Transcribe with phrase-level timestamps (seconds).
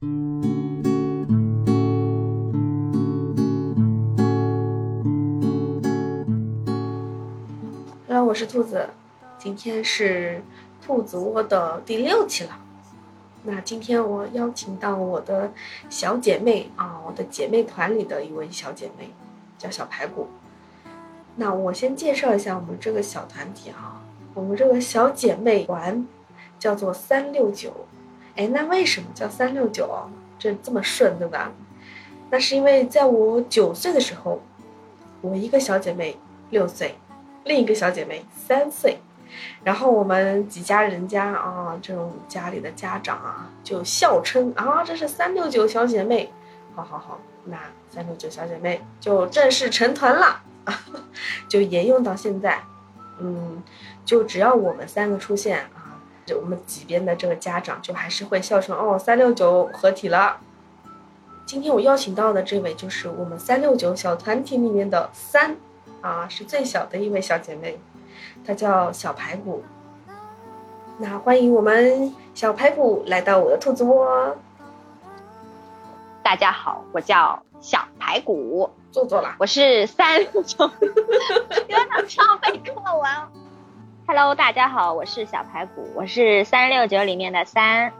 [0.00, 0.10] Hello，
[8.24, 8.90] 我是兔子，
[9.40, 10.40] 今天是
[10.80, 12.60] 兔子窝的第六期了。
[13.42, 15.52] 那今天我邀请到我的
[15.90, 19.10] 小姐妹啊，我的姐妹团里的一位小姐妹，
[19.58, 20.28] 叫小排骨。
[21.34, 24.00] 那我先介绍一下我们这个小团体啊，
[24.34, 26.06] 我们这个小姐妹团
[26.56, 27.72] 叫做三六九。
[28.38, 29.90] 哎，那为什么叫三六九？
[30.38, 31.50] 这这么顺，对吧？
[32.30, 34.40] 那是因为在我九岁的时候，
[35.20, 36.16] 我一个小姐妹
[36.50, 36.96] 六岁，
[37.42, 38.98] 另一个小姐妹三岁，
[39.64, 46.32] 然后我们几家人家啊，这种家里的家长啊，就笑称啊，这是三六九小姐妹。
[46.76, 47.58] 好好好，那
[47.90, 50.42] 三六九小姐妹就正式成团了。
[51.48, 52.60] 就沿用到现在，
[53.18, 53.60] 嗯，
[54.04, 55.66] 就只要我们三个出现，
[56.36, 60.38] 我们几边的这个家长就还是会笑称哦，三六九合体了。
[61.46, 65.56] 今天我邀请到的这位就是我们三六九小团体里面的三，
[66.02, 67.78] 啊，是最小的一位小姐妹，
[68.44, 69.62] 她叫小排骨。
[70.98, 74.36] 那欢迎我们小排骨来到我的兔子窝。
[76.22, 78.70] 大家好，我叫小排骨。
[78.90, 83.47] 坐坐啦，我是三六九，有点像背课文。
[84.10, 87.92] Hello，大家好，我是小排骨，我是三六九里面的三。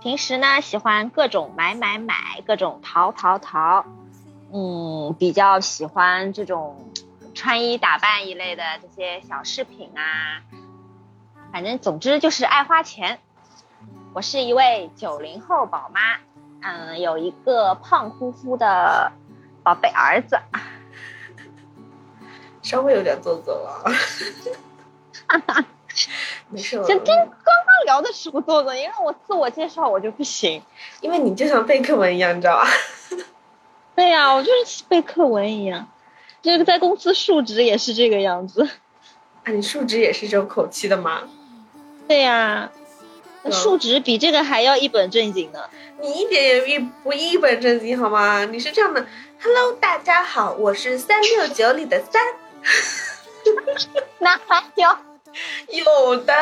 [0.00, 2.14] 平时呢，喜欢各种买买买，
[2.46, 3.84] 各种淘淘淘。
[4.52, 6.92] 嗯，比较喜欢这种
[7.34, 10.46] 穿衣打扮一类的这些小饰品啊。
[11.50, 13.18] 反正总之就是爱花钱。
[14.14, 16.18] 我是一位九零后宝妈，
[16.60, 19.10] 嗯，有一个胖乎乎的。
[19.64, 20.38] 宝贝儿子，
[22.62, 23.90] 稍微有点做作了，
[26.50, 26.76] 没事。
[26.78, 30.62] 就刚刚聊的时候做作，因为我自我介绍我就不行，
[31.00, 32.68] 因为你就像背课文一样，你知道吧？
[33.94, 35.88] 对呀，我就是背课文一样，
[36.42, 38.68] 这个在公司述职也是这个样子。
[39.44, 41.22] 啊，你述职也是这种口气的吗？
[42.08, 42.70] 对呀。
[43.50, 45.68] 数值比这个还要一本正经呢，
[46.00, 48.44] 你一点也一不一本正经好吗？
[48.44, 49.04] 你是这样的
[49.42, 52.22] ，Hello，大家好，我是三六九里的三，
[54.20, 54.40] 哪
[54.76, 54.88] 有？
[55.72, 56.32] 有的，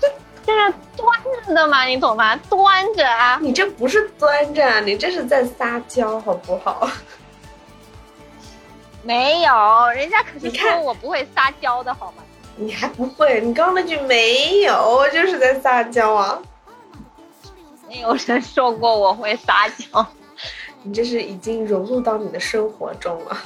[0.44, 2.34] 这是端着的嘛，你懂吗？
[2.48, 6.88] 端着啊，你这不是端着，你这是在撒娇，好不好？
[9.04, 12.22] 没有，人家可是说我不会撒娇的好吗？
[12.56, 13.40] 你还不会？
[13.40, 16.40] 你刚刚那句没有，就是在撒娇啊！
[17.88, 20.06] 没有人说过我会撒娇，
[20.82, 23.36] 你这是已经融入到你的生活中了。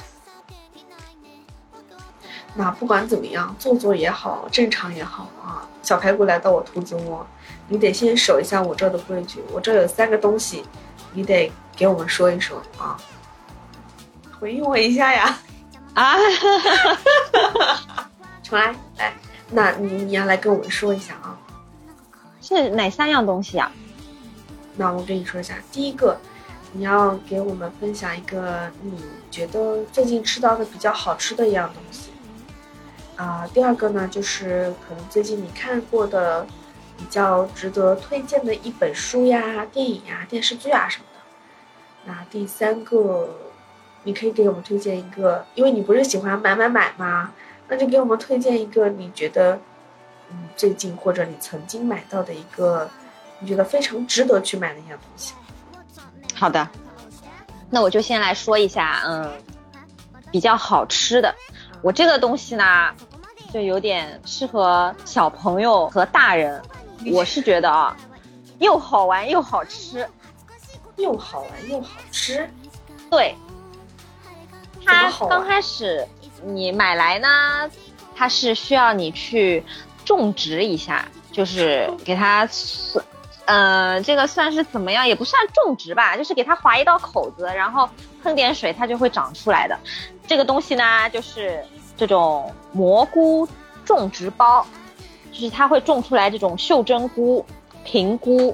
[2.57, 7.25] 那不管怎么样，做作也好，正常也好啊，小排骨来到我兔子窝，
[7.67, 9.39] 你得先守一下我这的规矩。
[9.53, 10.65] 我这有三个东西，
[11.13, 12.97] 你得给我们说一说啊，
[14.39, 15.37] 回应我一下呀！
[15.93, 16.15] 啊！
[18.43, 19.13] 重来，来，
[19.51, 21.37] 那你你要来跟我们说一下啊，
[22.41, 23.71] 是哪三样东西啊？
[24.75, 26.17] 那我跟你说一下，第一个，
[26.71, 32.06] 你要给我们分享一个你觉得最近吃到的比较好吃的一样东西
[33.17, 33.47] 啊。
[33.53, 36.47] 第二个呢，就是可能最近你看过的
[36.97, 41.19] 比较值得推荐的一本书呀、电影呀、电视剧啊什么的。
[42.05, 43.29] 那第三个，
[44.03, 47.33] 你可以给我们推荐一个，因为你不是喜欢买买买吗？
[47.67, 49.59] 那就给我们推荐一个你觉得，
[50.29, 52.89] 嗯，最近或者你曾经买到的一个，
[53.39, 55.33] 你觉得非常值得去买的一样东西。
[56.33, 56.65] 好的，
[57.69, 59.29] 那我就先来说一下，嗯，
[60.31, 61.35] 比较好吃的。
[61.81, 62.93] 我这个东西呢，
[63.53, 66.61] 就有点适合小朋友和大人。
[67.13, 67.95] 我是觉得啊，
[68.59, 70.07] 又好玩又好吃，
[70.97, 72.49] 又好玩又好吃。
[73.09, 73.35] 对，
[74.85, 76.07] 它刚开始。
[76.43, 77.27] 你买来呢，
[78.15, 79.63] 它是需要你去
[80.05, 83.03] 种植一下，就是给它算，
[83.45, 85.07] 呃，这个算是怎么样？
[85.07, 87.89] 也不算种植吧，就是给它划一道口子，然后
[88.27, 89.79] 喷点水，它就会长出来的。
[90.27, 91.63] 这个东西呢，就是
[91.95, 93.47] 这种蘑菇
[93.85, 94.67] 种植包，
[95.31, 97.45] 就是它会种出来这种袖珍菇、
[97.85, 98.53] 平菇，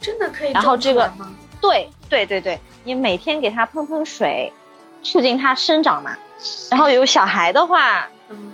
[0.00, 0.52] 真的可以。
[0.52, 1.12] 然后这个，
[1.60, 4.52] 对对对对，你每天给它喷喷水，
[5.02, 6.16] 促进它生长嘛。
[6.70, 8.08] 然后有小孩的话，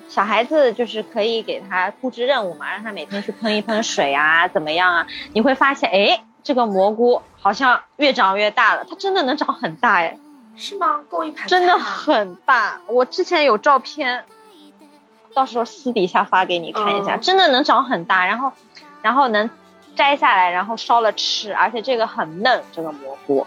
[0.08, 5.06] 小孩子就是可以给他布置任务嘛，让他每天去喷一喷水啊，怎么样啊？
[5.34, 10.16] 你会发现，哎，这个蘑菇好像越长越大了，它真的能长很大哎，
[10.56, 11.00] 是吗？
[11.10, 14.24] 够一盘真的很大，我之前有照片，
[15.34, 18.52] 到时候私底下发给你看一下，真的能长很大，然后，
[19.02, 19.50] 然后能
[19.96, 23.44] 摘下来，然后烧了吃，而且这个很嫩，这个蘑菇。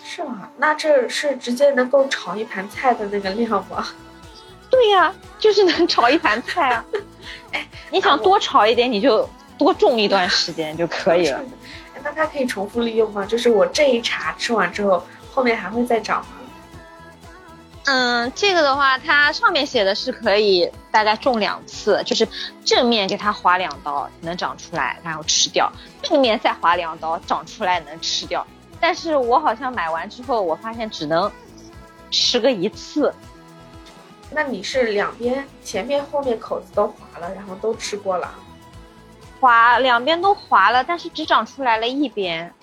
[0.00, 0.48] 是吗？
[0.58, 3.84] 那这是直接能够炒一盘菜的那个量吗？
[4.70, 6.84] 对呀，就是能炒一盘菜啊。
[7.50, 9.28] 哎，你想多炒一点，你就
[9.58, 11.40] 多种一段时间就可以了。
[12.02, 13.24] 那它可以重复利用吗？
[13.26, 16.26] 就是我这一茬吃完之后，后面还会再长吗？
[17.86, 22.28] 嗯，这个的话，它上面写的是可以大概种两次，就是
[22.64, 25.66] 正面给它划两刀能长出来，然后吃掉；
[26.02, 28.46] 背面再划两刀长出来能吃掉。
[28.78, 31.30] 但是我好像买完之后，我发现只能
[32.10, 33.12] 吃个一次。
[34.30, 38.32] 那你是两边前面后面口子都划了，然后都吃过了？
[39.40, 42.54] 划两边都划了，但是只长出来了一边。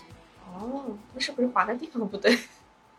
[0.54, 2.38] 哦，那是不是划的地方不对？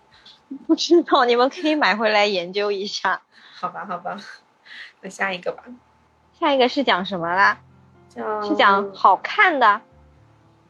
[0.66, 3.22] 不知道，你们可以买回来研究一下。
[3.54, 4.18] 好吧，好吧，
[5.00, 5.64] 那下一个吧。
[6.38, 7.58] 下一个是讲什么啦？
[8.08, 9.80] 讲是讲好看的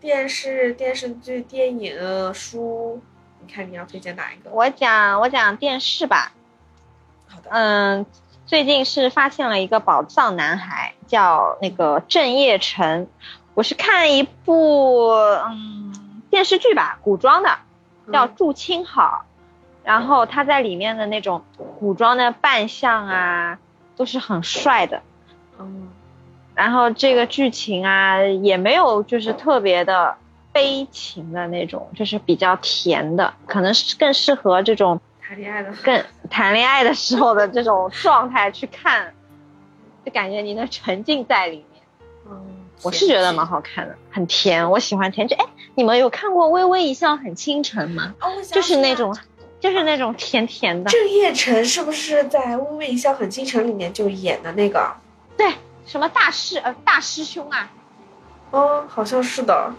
[0.00, 3.00] 电视、电视剧、电影、书。
[3.40, 4.50] 你看你要推荐哪一个？
[4.50, 6.32] 我讲我讲电视吧。
[7.28, 7.48] 好的。
[7.50, 8.04] 嗯，
[8.48, 13.06] 最近是发现了一个宝藏男孩，叫那个郑业成。
[13.52, 17.50] 我是看一部嗯电视剧吧，古装的，
[18.10, 19.26] 叫《祝卿好》。
[19.84, 21.42] 然后他在里面的那种
[21.78, 23.58] 古装的扮相啊，
[23.98, 25.02] 都是很帅的，
[25.58, 25.90] 嗯，
[26.54, 30.16] 然后这个剧情啊也没有就是特别的
[30.52, 34.98] 悲情的那种，就是比较甜的，可能是更适合这种
[35.28, 39.12] 谈恋爱的，更谈恋爱的时候的这种状态去看，
[40.02, 41.82] 就感觉你能沉浸在里面。
[42.30, 45.28] 嗯，我是觉得蛮好看的，很甜，我喜欢甜。
[45.28, 45.44] 就哎，
[45.74, 48.14] 你们有看过《微微一笑很倾城》吗？
[48.22, 49.14] 哦，就是那种。
[49.60, 50.88] 就是那种甜甜的。
[50.88, 54.94] 郑业成是不是在《微微一笑很倾城》里面就演的那个？
[55.36, 55.52] 对，
[55.84, 57.68] 什么大师呃大师兄啊？
[58.52, 59.74] 哦，好像是的，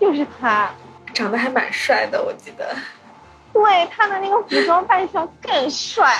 [0.00, 0.74] 就是他，
[1.14, 2.76] 长得还蛮帅的，我记得。
[3.56, 6.14] 对，他的那个古装扮相更帅，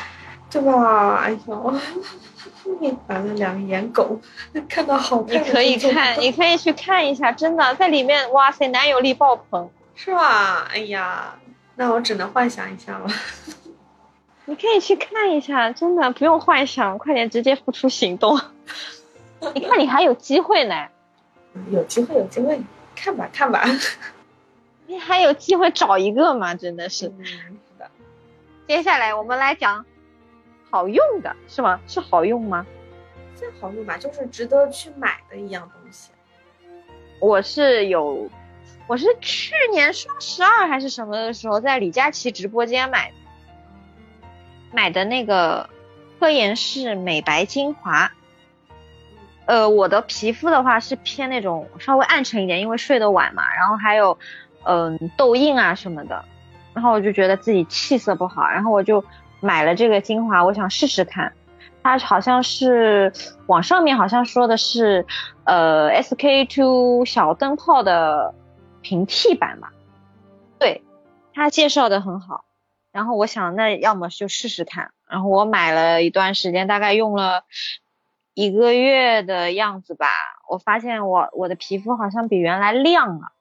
[0.51, 1.17] 对吧？
[1.17, 1.75] 哎呦，
[3.09, 4.19] 完了两个颜狗，
[4.69, 5.35] 看到好看。
[5.37, 10.67] 你可以看，你可以去看一下，真的在里面，哇塞，男友力爆棚，是吧？
[10.73, 11.35] 哎呀。
[11.79, 13.07] 那我只能幻想一下了。
[14.47, 18.41] 你可以去看一下，真的不用幻想，快点直接付出行动。
[19.55, 20.87] 你看你还有机会呢。
[21.71, 22.59] 有机会，有机会，
[22.95, 23.63] 看吧，看吧。
[24.87, 26.55] 你还有机会找一个吗？
[26.55, 27.13] 真的是。
[27.25, 27.39] 是
[27.79, 27.91] 的。
[28.67, 29.85] 接下来我们来讲
[30.71, 31.81] 好用的，是吗？
[31.87, 32.67] 是好用吗？
[33.35, 36.11] 算好用吧，就是值得去买的一样东西。
[37.21, 38.31] 我是有。
[38.89, 43.13] 我是去年双十二还是什么的时候，在李佳琦直播间买
[44.73, 45.69] 买的那个
[46.21, 48.13] 科颜氏美白精华。
[49.47, 54.19] 呃，我的皮肤的话是偏那种稍微暗沉一点，因为睡得晚嘛，然后还有
[54.67, 56.25] 嗯痘印啊什么的，
[56.75, 59.05] 然后我就觉得自己气色不好，然后我就
[59.41, 61.33] 买了这个精华，我想试试看。
[61.83, 63.13] 它好像是
[63.47, 65.07] 网上面好像说的是
[65.45, 68.35] 呃 SK two 小灯泡的。
[68.83, 69.71] 平替版嘛，
[70.61, 70.85] 对
[71.35, 72.45] 他介绍的很好，
[72.93, 77.43] 然后我想那要么就试试看，然后我买了一段时间，大概用了
[78.33, 80.07] 一个月的样子吧，
[80.49, 83.33] 我发现我我的皮肤好像比原来亮了，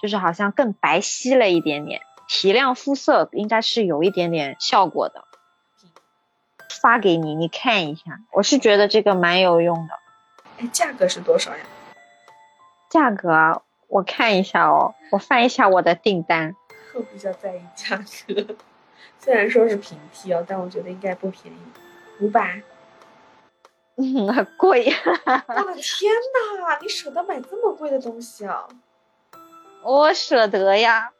[0.00, 5.24] 就是好像更白皙了一点点，提亮肤色应该是有一点点效果的，
[6.80, 9.94] 发给你你看一下，我是觉得这个蛮有用的，
[10.58, 11.64] 哎，价格是多少呀？
[12.90, 13.62] 价格啊。
[13.90, 16.54] 我看一下哦，我翻一下我的订单。
[16.92, 18.54] 我比较在意价格，
[19.18, 21.56] 虽然说是平替哦，但我觉得应该不便宜，
[22.20, 22.60] 五百。
[23.96, 24.92] 嗯，贵。
[25.24, 26.12] 我的天
[26.60, 28.68] 哪，你舍得买这么贵的东西啊？
[29.82, 31.10] 我舍得呀，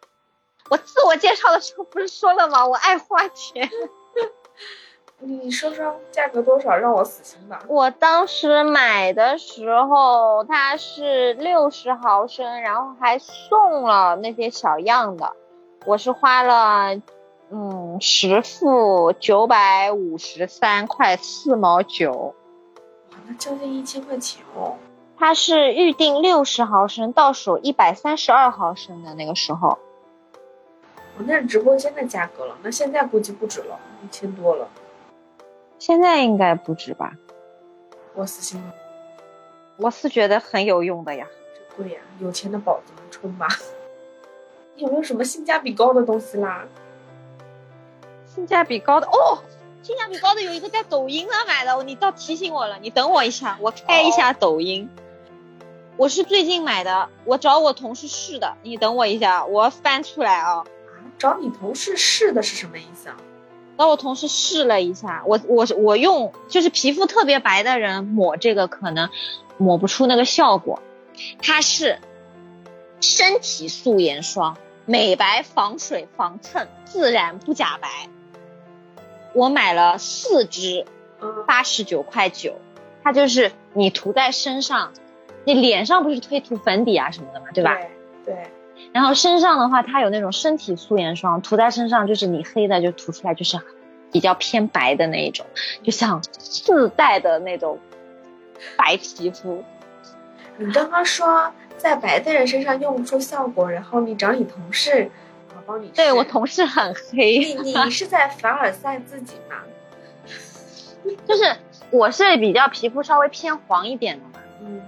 [0.69, 2.67] 我自我介绍的时候不是说了吗？
[2.67, 3.69] 我爱花钱。
[5.21, 7.61] 你说说价格多少，让我死心吧。
[7.67, 15.35] 我当时买的时候，它是六十毫升，然后还送了那些小样的。
[15.85, 17.03] 我是花了，
[17.50, 22.35] 嗯，十副九百五十三块四毛九。
[23.11, 24.77] 哇，那将近一千块钱哦。
[25.18, 29.78] 它是预定六十毫升，到手一百三十二毫升的那个时候。
[31.16, 34.68] 我，那是直播间的价格了，那现在估计不止了，一千多了。
[35.78, 37.14] 现在应该不止吧？
[38.14, 38.72] 我死心了。
[39.76, 41.26] 我是觉得很有用的呀。
[41.54, 43.48] 这贵呀，有钱的宝子们冲吧！
[44.76, 46.64] 有没有什么性价比高的东西啦？
[48.25, 49.38] 性价比高的哦，
[49.82, 54.88] 性价比高的有一个在抖音上买的，你倒提醒我了，你等我一下，我开一下抖音。
[55.99, 58.57] 我是最近买的，我找我同事试的。
[58.62, 60.59] 你等我一下，我翻出来啊。
[60.59, 60.64] 啊，
[61.19, 63.17] 找你同事试的是什么意思啊？
[63.76, 69.11] 找我同事试了一下，我我我用就是皮肤特别白的人抹这个可能
[69.57, 70.81] 抹不出那个效果。
[71.43, 71.99] 它是
[73.00, 78.09] 身体素颜霜，美白、防水、防蹭，自然不假白。
[79.35, 80.87] 我买了四支，
[81.21, 82.55] 嗯，八十九块九。
[83.02, 84.93] 它就是你涂在身上，
[85.49, 87.75] 你脸上不是可以涂粉底啊什么的嘛，对吧？
[88.23, 88.50] 对对。
[88.93, 93.59] 然后身上的话，它有那种身体素颜霜，涂在身上就是你黑的就涂出来就是
[94.12, 95.47] 比较偏白的那一种，
[95.83, 97.78] 就像自带的那种
[98.76, 99.64] 白皮肤。
[100.59, 105.11] 你刚刚说在白的人身上用不出效果，然后你找你同事，
[105.57, 105.88] 我帮你。
[105.95, 107.38] 对我同事很黑。
[107.38, 109.57] 你你是在凡尔赛自己吗？
[111.26, 111.57] 就是
[111.90, 114.83] 我是比较皮肤稍微偏黄一点的嘛，嗯，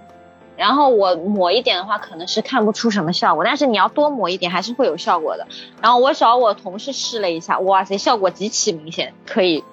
[0.61, 5.47] 然后我抹一点的话，可能是看不出什么效果，但是你要多抹一点，还是会有效果的。
[5.81, 9.65] 然后我找我同事试了一下，哇塞，效果极其明显，可以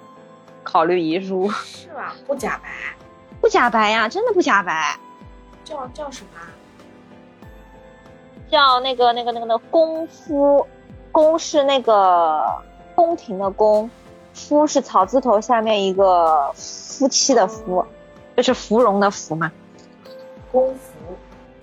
[0.62, 1.50] 考虑一入。
[1.50, 2.14] 是吧？
[2.26, 2.70] 不假白，
[3.42, 4.98] 不假白呀，真的不假白。
[5.62, 6.40] 叫叫什么？
[8.50, 10.66] 叫那个那个那个那个功夫，
[11.12, 12.42] 宫是那个
[12.94, 13.90] 宫廷的宫，
[14.32, 17.84] 夫是草字头下面一个夫妻的夫，
[18.34, 19.52] 就是芙蓉的芙嘛。
[20.50, 20.92] 功夫，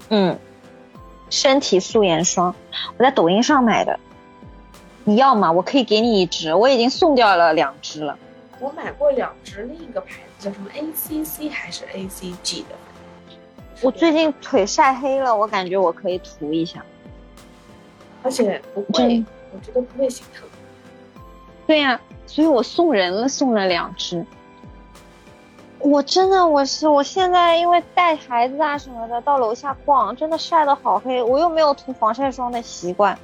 [0.10, 0.38] 嗯，
[1.30, 2.56] 身体素颜霜，
[2.98, 4.00] 我在抖音上买的，
[5.04, 5.52] 你要吗？
[5.52, 8.18] 我可以给你一支，我已经送掉了两支了。
[8.60, 12.76] 我买过两支，另一个牌子叫什么 ACC 还是 ACG 的？
[13.82, 16.84] 我最近腿晒黑了，我感觉我可以涂一下，
[18.24, 20.48] 而且不会，我觉得不会心疼。
[21.68, 24.26] 对呀、所以我送人了，送了两支。
[25.80, 33.18] 我真的我是我现在因为带孩子啊什么的，到楼下逛，真的晒得好黑，我又没有涂防晒霜的习惯。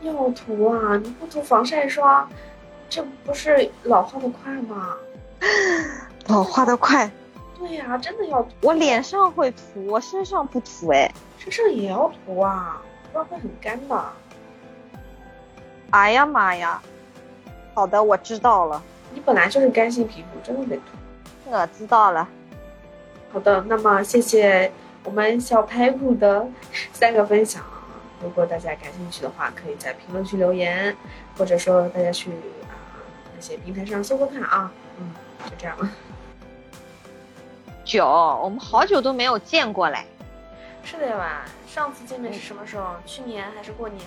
[0.00, 0.96] 要涂啊！
[1.02, 2.28] 你不涂防晒霜，
[2.88, 4.94] 这不是老化的快吗？
[6.28, 7.10] 老化的快，
[7.58, 8.48] 对呀、真的要涂。
[8.62, 11.10] 我脸上会涂，我身上不涂哎。
[11.38, 12.80] 身上也要涂啊，
[13.12, 14.04] 不然会很干的。
[15.90, 16.80] 哎呀妈呀！
[17.74, 20.82] 好的，我知道了，你本来就是干性皮肤，真的得涂。
[21.46, 22.28] 我知道了。
[23.32, 24.72] 好的，那么谢谢
[25.04, 26.46] 我们小排骨的
[26.92, 27.62] 三个分享。
[28.22, 30.96] 如果大家感兴趣的话，可以在评论区留言，
[31.36, 32.72] 或者说大家去啊、
[33.34, 34.72] 那些平台上搜搜看啊。
[34.98, 35.12] 嗯，
[35.44, 35.88] 就这样了。
[37.84, 40.06] 久，我们好久都没有见过嘞，
[40.82, 41.44] 是的呀吧？
[41.66, 42.94] 上次见面是什么时候？
[43.04, 44.00] 去年还是过年？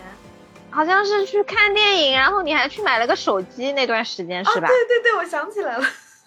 [0.72, 4.68] 好像是去看电影，然后你还去买了个手机，那段时间是吧？
[4.68, 5.86] 啊、对对对，我想起来了，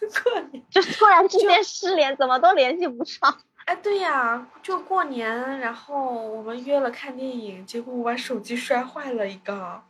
[0.08, 0.62] 过年。
[0.70, 3.38] 就突然之间失联，怎么都联系不上。
[3.66, 9.80] 哎，对呀，就过年，然后我们约了看电影，结果我把手机摔坏了一个，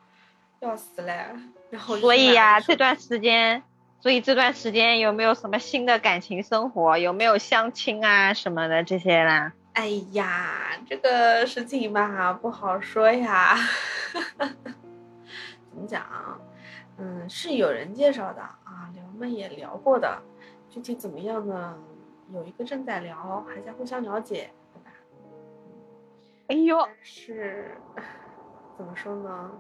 [0.61, 1.27] 要死嘞！
[1.71, 3.63] 然后所以呀、呀、这段时间，
[4.01, 6.99] 所以这段时间有没有什么新的感情生活？
[6.99, 9.53] 有没有相亲啊什么的这些啦？
[9.73, 13.57] 哎呀，这个事情吧不好说呀。
[14.37, 16.05] 怎么讲？
[17.03, 20.23] 嗯，是有人介绍的啊，聊们也聊过的，
[20.69, 21.79] 具体怎么样呢？
[22.33, 24.91] 有一个正在聊，还在互相了解，对吧？
[26.49, 27.81] 哎呦，是
[28.77, 29.51] 怎么说呢？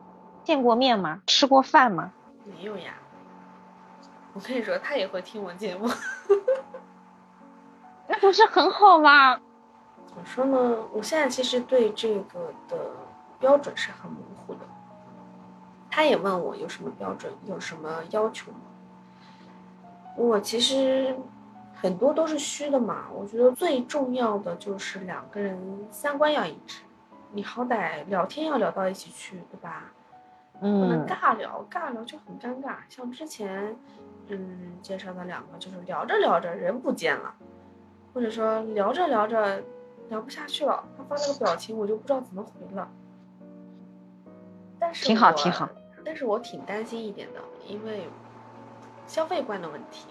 [0.44, 1.22] 见过面吗？
[1.26, 2.12] 吃过饭吗？
[2.44, 2.94] 没有呀。
[4.34, 5.88] 我跟你说，他也会听我节目。
[8.06, 9.40] 那不是很好吗？
[10.06, 10.76] 怎么说呢？
[10.92, 12.76] 我现在其实对这个的
[13.38, 14.39] 标准是很模糊的。
[15.90, 18.58] 他也问我有什么标准，有什么要求吗？
[20.16, 21.16] 我其实
[21.74, 23.06] 很多都是虚的嘛。
[23.12, 25.58] 我觉得最重要的就是两个人
[25.90, 26.82] 三观要一致，
[27.32, 29.84] 你好歹聊天要聊到一起去，对吧？
[30.62, 32.76] 嗯不能嗯，尬聊，尬聊就很尴尬。
[32.88, 33.74] 像之前，
[34.28, 37.34] 嗯，介绍的两个，就是聊着聊着人不见了，
[38.12, 39.62] 或者说聊着聊着
[40.10, 42.86] 聊不下去了，他发了个表情，我就不知道怎么回了。
[44.78, 45.66] 但是挺好挺好。
[46.04, 48.08] 但是我挺担心一点的，因为
[49.06, 50.06] 消费观的问题。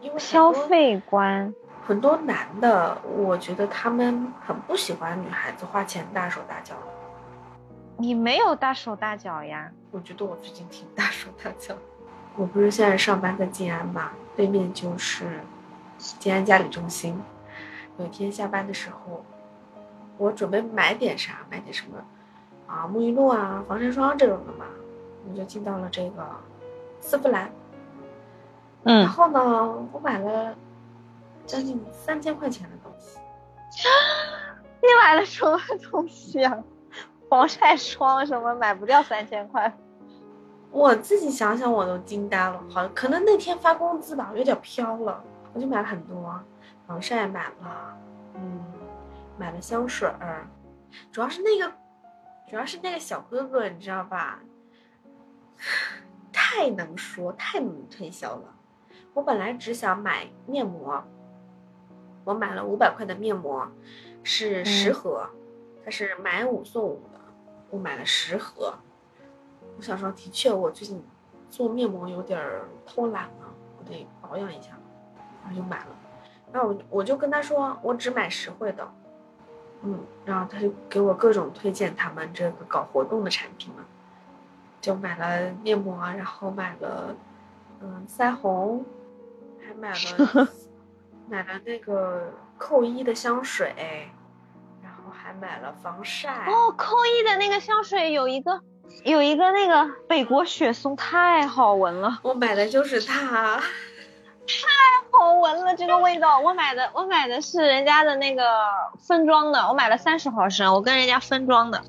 [0.00, 1.54] 因为消费观，
[1.86, 6.82] 很多男的，我觉得他们很不喜欢女孩子花钱大手大脚的。
[7.96, 9.72] 你没有大手大脚呀？
[9.90, 11.74] 我觉得我最近挺大手大脚。
[12.36, 15.40] 我不是现在上班在静安嘛，对面就是
[15.96, 17.18] 静安嘉里中心。
[17.96, 19.24] 有一天下班的时候，
[20.18, 22.04] 我准备买点啥，买点什么
[22.66, 24.64] 啊，沐浴露啊、防晒霜这种的嘛，
[25.28, 26.26] 我就进到了这个
[27.00, 27.50] 丝芙兰。
[28.84, 29.40] 嗯然嗯，后呢，
[29.92, 30.54] 我买了
[31.46, 33.18] 将近三千块钱的东西。
[34.82, 35.58] 你买了什么
[35.90, 36.62] 东西啊？
[37.30, 39.74] 防晒霜什么买不掉三千块？
[40.70, 45.22] 我自己想想我都惊呆了，好，可能那天发工资吧，有点飘了，
[45.54, 46.38] 我就买了很多，
[46.86, 47.96] 防晒买了，
[48.34, 48.62] 嗯，
[49.38, 50.46] 买了香水儿，
[51.10, 51.72] 主要是那个，
[52.48, 54.40] 主要是那个小哥哥，你知道吧？
[56.32, 58.54] 太能说，太能推销了。
[59.12, 61.02] 我本来只想买面膜，
[62.24, 63.66] 我买了五百块的面膜，
[64.22, 65.28] 是十盒，
[65.84, 67.20] 它是买五送五的，
[67.70, 68.74] 我买了十盒。
[69.76, 71.02] 我想说，的确，我最近
[71.48, 72.40] 做面膜有点
[72.84, 74.78] 偷懒了，我得保养一下，
[75.42, 75.96] 然后就买了。
[76.52, 78.88] 然后我我就跟他说，我只买实惠的，
[79.84, 83.84] 嗯，然后他就给我各种推荐他们这个搞活动的产品嘛，
[84.80, 87.14] 就买了面膜，然后买了
[87.80, 88.84] 嗯腮红。
[89.66, 90.48] 还买了
[91.26, 93.74] 买了那个扣一的香水，
[94.82, 96.46] 然后还买了防晒。
[96.46, 98.60] 哦，扣一的那个香水有一个
[99.04, 102.20] 有一个那个北国雪松，太好闻了。
[102.22, 103.58] 我买的就是它，
[104.46, 106.38] 太好闻了，这个味道。
[106.38, 108.42] 我买的我买的是人家的那个
[108.98, 111.82] 分装的，我买了三十毫升，我跟人家分装的。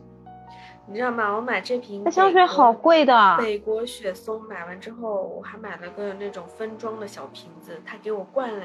[0.87, 1.35] 你知道吗？
[1.35, 3.37] 我买这瓶那香水好贵的。
[3.39, 8.63] 美国雪松买完之后，我还买了个那种分装的小瓶子，他给我灌了，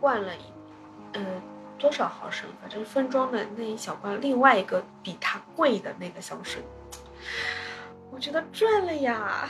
[0.00, 0.40] 灌了一，
[1.12, 1.20] 呃，
[1.78, 2.48] 多少毫升？
[2.60, 6.62] 反正分装的那一小罐，另外一个比它贵的那个香水，
[8.10, 9.48] 我觉得赚了呀！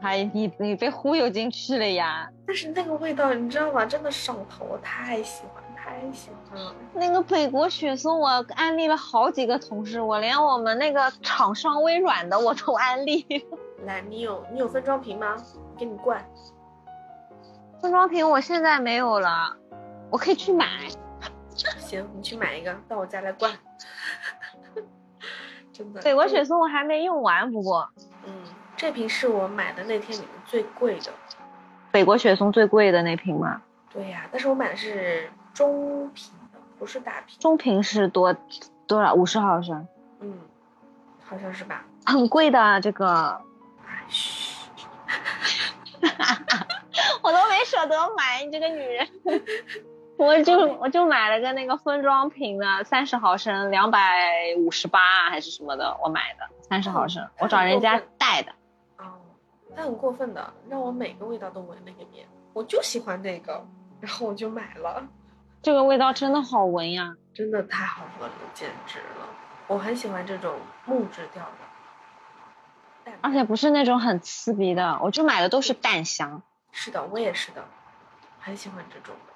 [0.00, 2.28] 哎，你你被忽悠进去了呀！
[2.46, 3.84] 但是那个味道，你知道吗？
[3.84, 5.62] 真的上头，我太喜欢。
[5.80, 13.24] 太喜欢了那个北国雪松，我安利了好几个同事，我连我们那个厂商微软的我都安利。
[13.86, 15.34] 来，你有你有分装瓶吗？
[15.78, 16.22] 给你灌。
[17.80, 19.56] 分装瓶我现在没有了，
[20.10, 20.66] 我可以去买。
[21.78, 23.50] 行，你去买一个到我家来灌。
[25.72, 26.02] 真的。
[26.02, 27.88] 北国雪松我还没用完，不过。
[28.78, 31.12] 嗯，这瓶是我买的那天里面最贵的。
[31.90, 33.60] 北国雪松最贵的那瓶吗？
[33.92, 35.28] 对呀，但是我买的是。
[35.54, 38.32] 中瓶的不是大瓶，中瓶是多
[38.86, 39.12] 多少？
[39.12, 39.88] 五十毫升。
[40.20, 40.38] 嗯，
[41.24, 41.84] 好像是吧。
[42.06, 43.40] 很贵的这个。
[44.08, 44.70] 嘘，
[47.22, 49.08] 我都没舍得买，你这个女人。
[50.16, 54.00] 我就我就买了个那个分装瓶的，三十毫升，两百
[54.58, 58.52] 五十八还是什么的，我买的三十毫升，我找人家带的。
[59.68, 63.66] 哦，他很过分的，让我每个味道都闻了一遍，我就喜欢那个，
[64.00, 65.06] 然后我就买了。
[65.62, 69.28] 这个味道真的好闻呀，真的太好闻了，简直了！
[69.66, 70.54] 我很喜欢这种
[70.86, 71.42] 木质调
[73.04, 76.42] 的，而且不是那种很刺鼻的，我就买的都是淡香。
[76.72, 77.64] 是的，我也是的，
[78.38, 79.32] 很喜欢这种的。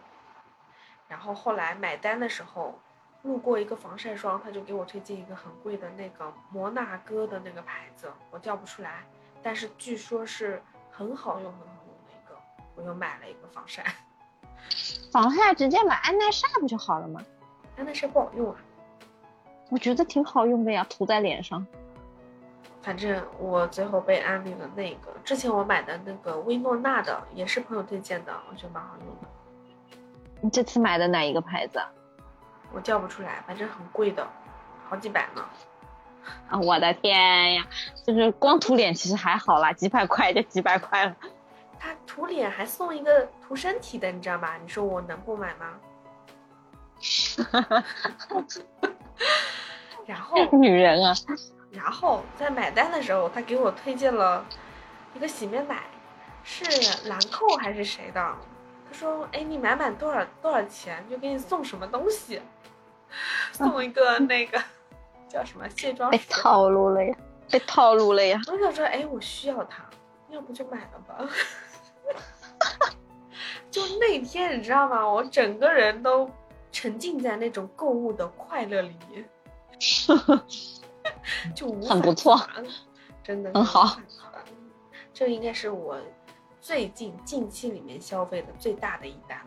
[1.08, 2.78] 然后后来买单的时候，
[3.22, 9.04] 路过一个防晒霜，他就给我推荐一个很贵的那个摩纳哥的那个牌子，我叫不出来，
[9.42, 12.36] 但是据说是很好用、很好用的一个，
[12.76, 13.84] 我又买了一个防晒。
[15.10, 17.20] 防晒直接买安耐晒不就好了吗？
[17.76, 18.56] 安耐晒不好用啊，
[19.70, 21.66] 我觉得挺好用的呀，涂在脸上。
[22.80, 29.28] 反正我最后被安利了那个，之前我买的那个薇诺娜的也是朋友推荐的，我觉得蛮好用的。
[30.40, 31.80] 你这次买的哪一个牌子？
[32.72, 34.26] 我叫不出来，反正很贵的，
[34.88, 35.44] 好几百呢。
[36.48, 37.66] 啊，我的天呀，
[38.06, 41.16] 就是光涂脸其实还好啦，几百块就几百块了。
[41.78, 44.56] 他涂脸还送一个涂身体的，你知道吧？
[44.62, 45.74] 你说我能不买吗？
[50.06, 51.14] 然后女人啊，
[51.72, 54.44] 然后在买单的时候，他给我推荐了
[55.14, 55.82] 一个洗面奶，
[56.44, 56.64] 是
[57.08, 58.36] 兰蔻还是谁的？
[58.88, 62.40] 他说：“哎，你买满多少多少钱，就给你送什么东西，
[63.52, 64.62] 送一个那个
[65.32, 67.16] 叫什么卸妆被套路了呀，
[67.50, 69.82] 被套路了呀。”我想说：“哎，我需要它，
[70.28, 71.26] 要不就买了吧。
[73.70, 75.08] ”就那天，你知道吗？
[75.08, 76.28] 我整个人都
[76.70, 79.26] 沉浸在那种购物的快乐里面，
[81.56, 82.38] 就很不错，
[83.24, 83.98] 真的很好。
[85.14, 85.98] 这应该是我
[86.60, 89.46] 最近近期里面消费的最大的一单了。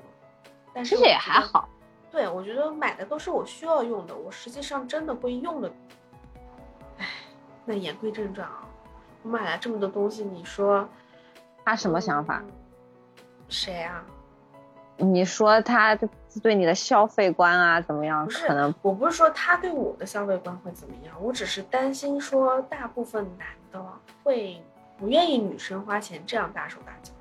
[0.73, 1.69] 但是其实也还好。
[2.15, 5.69] 对，我觉得买的都是我需要用的，我实际上真的会用的。
[6.97, 7.05] 哎，
[7.65, 8.65] 那言归正传啊，
[9.21, 10.87] 我买了这么多东西，你说
[11.65, 12.41] 他什么想法？
[13.49, 14.01] 谁啊？
[14.95, 15.93] 你说他
[16.41, 18.25] 对你的消费观啊怎么样？
[18.29, 23.85] 可能我不是说他对我的消费观会怎么样，我只是担心说大部分男的
[24.23, 24.63] 会
[24.97, 27.11] 不愿意女生花钱这样大手大脚，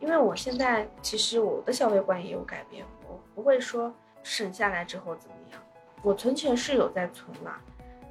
[0.00, 5.60] 因为我现在其实我的消费观也有改变，我不会说省下来之后怎么样，
[6.02, 7.58] 我存钱是有在存啦，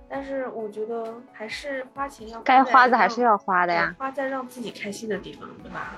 [0.10, 3.96] 但是我觉得还是花钱要该花的还是要花的呀。
[3.98, 5.96] 花在让自己开心的地方，对吧？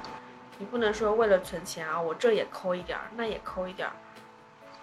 [0.60, 3.94] 你不能说为了存钱啊，我这也抠一点儿，那也抠一点儿，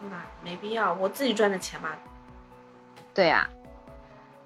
[0.01, 0.93] 那没必要。
[0.95, 1.91] 我自己赚的钱嘛，
[3.14, 3.49] 对呀、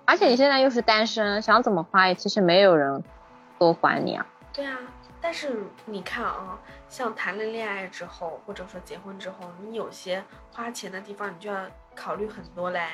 [0.04, 3.02] 而且你现在又是单身，想怎么花也，其实没有人
[3.58, 4.26] 多管你啊。
[4.52, 4.78] 对啊。
[5.22, 6.58] 但是你看啊，
[6.88, 12.88] 像谈了恋爱之后，或者说结婚之后，你有些花钱的地方，你就要考虑很多嘞。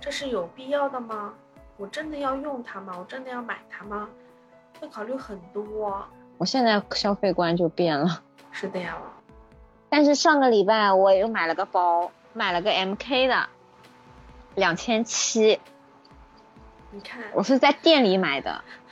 [0.00, 1.32] 这是有必要的吗？
[1.76, 2.94] 我真的要用它吗？
[2.98, 4.08] 我真的要买它吗？
[4.80, 6.04] 会考虑很多。
[6.36, 8.22] 我现在消费观就变了。
[8.50, 8.98] 是的呀，
[9.88, 13.48] 但是上个礼拜我又买了个包，买了个 MK 的，
[14.56, 15.60] 两千七，
[16.90, 18.64] 你看，我是在店里买的。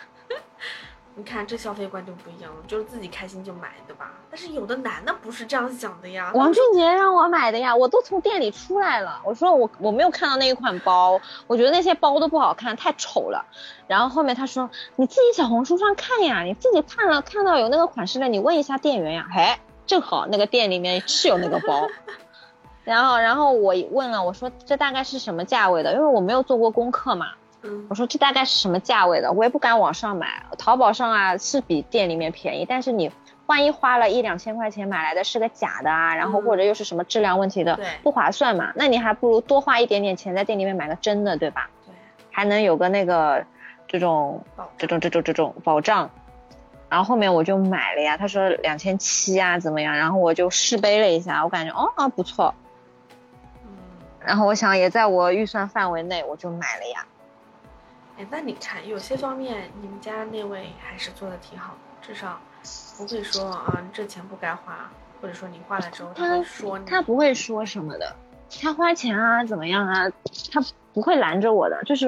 [1.16, 4.11] 你看这消费观就不一样了，就是自己开心就买，对吧？
[4.29, 6.33] 但是有的男的不是这样想的呀。
[6.35, 9.20] 王俊杰让我买的呀，我都从店里出来了。
[9.24, 13.46] 我说我我没有看到那一款包，我觉得那些包都不好看，太丑了。
[13.87, 19.29] 然后后面他说你自己小红书上看呀，你自己看了看到有那个款式了，你问一下店员呀。
[19.33, 21.87] 哎，正好那个店里面是有那个包。
[22.83, 25.94] 然后然后我问了，我说这大概是什么价位的？
[25.94, 27.29] 因为我没有做过功课嘛。
[27.64, 29.33] 嗯我说这大概是什么价位的？
[29.33, 33.11] 我也不敢网上买，淘宝上啊是比店里面便宜，但是你
[33.46, 38.72] 万一花了一两千块钱买来的是个假的啊，然后或者又是什么质量问题的，对不划算嘛。
[38.77, 41.70] 那你还不如多花一点点钱在店里面买个真的，对吧？
[41.87, 41.94] 对，
[42.31, 43.44] 还能有个那个
[43.88, 44.44] 这种
[44.79, 46.11] 这种这种这种保障。
[46.90, 49.96] 然后后面我就买了呀，他说两千七啊怎么样？
[49.96, 52.55] 然后我就试背了一下，我感觉哦啊不错，
[53.64, 53.70] 嗯，
[54.20, 57.07] 然后我想也在我预算范围内，我就买了呀。
[58.16, 62.38] 哎，那你看有些方面你们家那位还是做的挺好的，至少
[62.96, 66.87] 不会说啊你这钱不该花，或者说你花了之后他他会说你。
[66.87, 68.14] 他不会说什么的，
[68.62, 70.09] 他花钱啊怎么样啊，
[70.53, 72.07] 他不会拦着我的，就是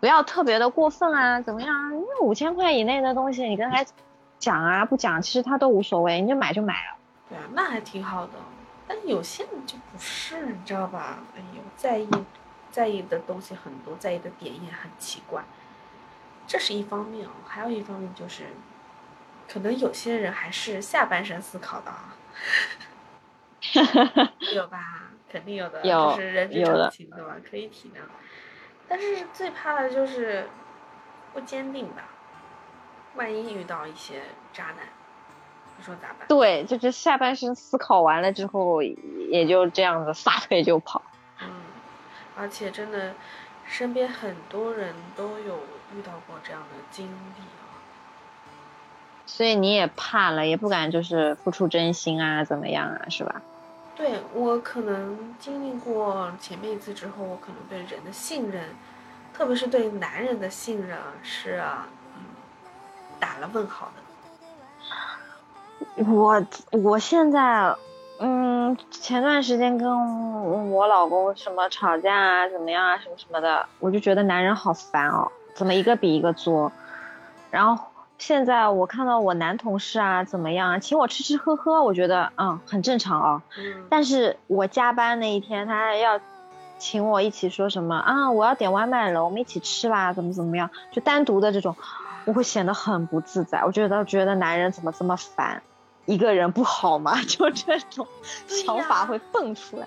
[0.00, 1.92] 不要特别的过分啊，怎么样啊？
[1.92, 3.84] 因为五千块以内的东西，你跟他
[4.38, 6.96] 讲啊不讲，其实他都无所谓，你就买就买了。
[7.28, 8.32] 对啊，那还挺好的。
[8.88, 11.18] 但有些人就不是，你知道吧？
[11.36, 12.08] 哎呦，在意
[12.70, 15.44] 在意的东西很多，在意的点也很奇怪。
[16.46, 18.44] 这是一方面哦，还有一方面就是，
[19.46, 22.16] 可能有些人还是下半身思考的啊。
[24.54, 25.10] 有吧？
[25.30, 27.36] 肯定有的，有这是人之常情，对吧？
[27.50, 28.00] 可以体谅。
[28.88, 30.48] 但是最怕的就是
[31.34, 32.08] 不坚定吧，
[33.16, 34.22] 万一遇到一些
[34.54, 34.76] 渣男，
[35.76, 36.26] 你说咋办？
[36.28, 41.02] 对，就是下半身思考完了之后，也就这样子撒腿就跑。
[42.38, 43.14] 嗯，而且真的，
[43.66, 45.56] 身边很多人都有
[45.94, 47.66] 遇到过这样的经历啊。
[49.26, 53.42] 所以你也怕了，也不敢就是付出真心啊，怎么样啊，是吧？
[53.94, 58.62] 对我可能经历过前面一次之后，我可能对人的信任，
[59.34, 62.22] 特别是对男人的信任啊是啊，嗯，
[63.18, 64.02] 打了问号的。
[66.04, 67.74] 我我现在，
[68.20, 76.72] 嗯，前段时间跟我老公什么吵架啊，怎么样啊，什么什么的，我就觉得男人好烦哦，怎么一个比一个作。
[77.50, 77.84] 然后
[78.18, 83.42] 现在我看到我男同事啊，怎么样啊，请我吃吃喝喝，我觉得嗯很正常哦。
[83.56, 86.20] 嗯，但是我加班那一天，他要
[86.76, 91.76] 请我一起说什么啊，我要点外卖了，我们一起吃吧，怎么怎么样，就单独的这种，
[92.24, 93.64] 我会显得很不自在。
[93.64, 95.62] 我觉得觉得男人怎么这么烦，
[96.08, 97.20] 一个人不好吗？
[97.28, 98.08] 就这种
[98.46, 99.86] 想法会蹦出来。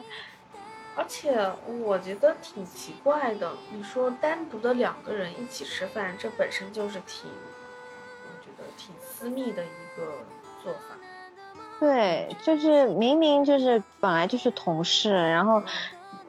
[0.96, 1.52] 而且
[1.84, 3.52] 我觉得挺奇怪的。
[3.74, 10.06] 你说单独的两个人一起吃饭，这本身就是挺，我觉得挺私密的一个
[10.64, 10.96] 做法。
[11.80, 15.64] 对，就是明明就是本来就是同事，然后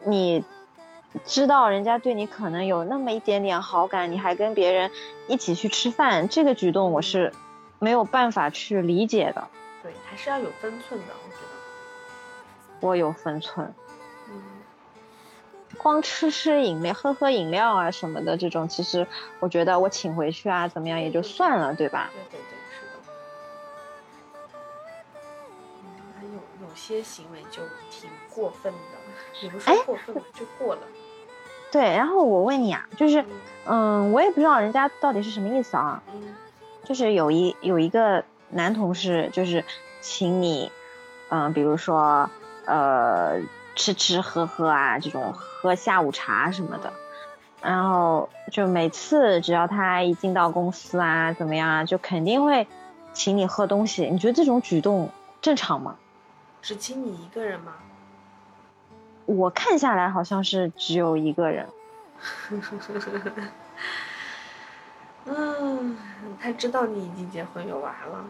[0.06, 0.42] 你
[1.26, 4.90] 知道人家对你可能有那么一点点好感，你还跟别人
[5.28, 7.34] 一起去吃饭，这个举动我是
[7.78, 9.48] 没有办法去理解的。
[10.12, 11.48] 对，还是要有分寸的，我觉得。
[12.80, 13.72] 我有分寸，
[14.28, 14.42] 嗯，
[15.78, 19.06] 光吃吃饮料、喝喝饮料啊什么的，这种其实
[19.40, 22.10] 我觉得我请回去啊，怎么样也就算了，对吧？
[22.12, 22.92] 对对对，是的。
[25.82, 25.86] 嗯，
[26.18, 26.32] 还有
[26.68, 28.78] 有些行为就挺过分的，
[29.42, 30.82] 也不是过分吧，就过了。
[31.70, 33.30] 对，然后我问你啊，就是嗯
[33.66, 36.36] 嗯，我也不知道人家到底是什么意思啊，嗯
[36.84, 39.64] 就是有一有一个男同事，就是
[40.02, 40.70] 请你，
[41.30, 42.28] 嗯，比如说
[42.66, 43.40] 呃
[43.74, 46.92] 吃吃喝喝啊，这种喝下午茶什么的，
[47.62, 52.66] 然后就每次只要他一进到公司啊，怎么样啊，就肯定会
[53.14, 54.10] 请你喝东西。
[54.10, 55.08] 你觉得这种举动
[55.40, 55.96] 正常吗？
[56.60, 57.72] 只请你一个人吗？
[59.24, 61.68] 我看下来好像是只有一个人。
[65.24, 65.96] 嗯，
[66.40, 68.24] 他知道你已经结婚有娃了，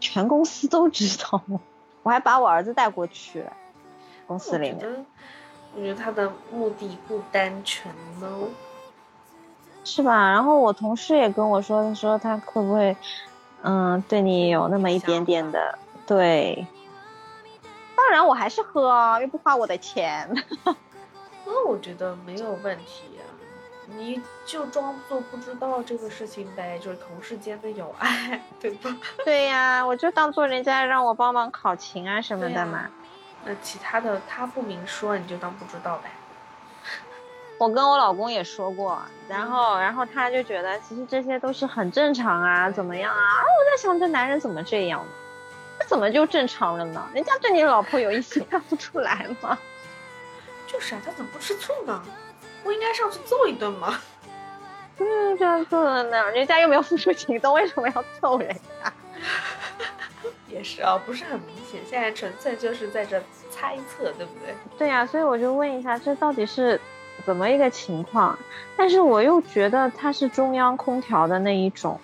[0.00, 1.42] 全公司都知道，
[2.02, 3.44] 我还把我儿子带过去
[4.26, 4.76] 公司里面。
[4.76, 5.04] 我觉得，
[5.76, 8.28] 我觉得他的目的不单纯呢。
[9.84, 10.30] 是吧？
[10.30, 12.96] 然后我同事也跟我说，他说他会不会，
[13.62, 16.66] 嗯，对你有那么一点点的对。
[17.96, 20.28] 当然我还是喝，又不花我的钱。
[21.44, 23.17] 那我觉得没有问题呀，
[23.96, 28.94] 你就装作不知道这个事情呗，就是同事间的友爱， 对吧？
[29.24, 32.88] 对呀，我就当做人家让我帮忙考勤啊什么的嘛。
[33.44, 36.10] 那其他的他不明说，你就当不知道呗。
[37.58, 43.16] 我跟我老公也说过，然后，然后他就觉得其实这些都是很正常啊，怎么样啊？
[43.16, 45.10] 我在想，这男人怎么这样呢？
[45.80, 47.08] 这怎么就正常了呢？
[47.14, 49.58] 人家对你老婆有意思，看不出来吗？
[50.66, 52.04] 就是啊，他怎么不吃醋呢？
[52.62, 54.00] 不应该上去揍一顿吗？
[54.98, 58.48] 嗯，这样揍了呢，人家又没有付出行动，为什么要揍人
[58.82, 58.92] 家？
[60.48, 64.54] 也是啊，不是很明显，现在纯粹就是在这猜测，对不对？
[64.78, 66.80] 对呀，所以我就问一下，这到底是？
[67.26, 68.38] 怎么一个情况？
[68.76, 72.00] 但是我又觉得他是中央空调的那一种，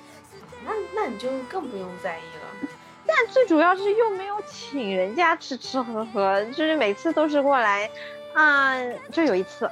[0.66, 2.68] 那那你就更不用在意了。
[3.06, 7.88] 但最主要是又没有请人家吃吃喝喝，就是每次都是过来，
[8.34, 8.74] 啊，
[9.12, 9.70] 就有一次，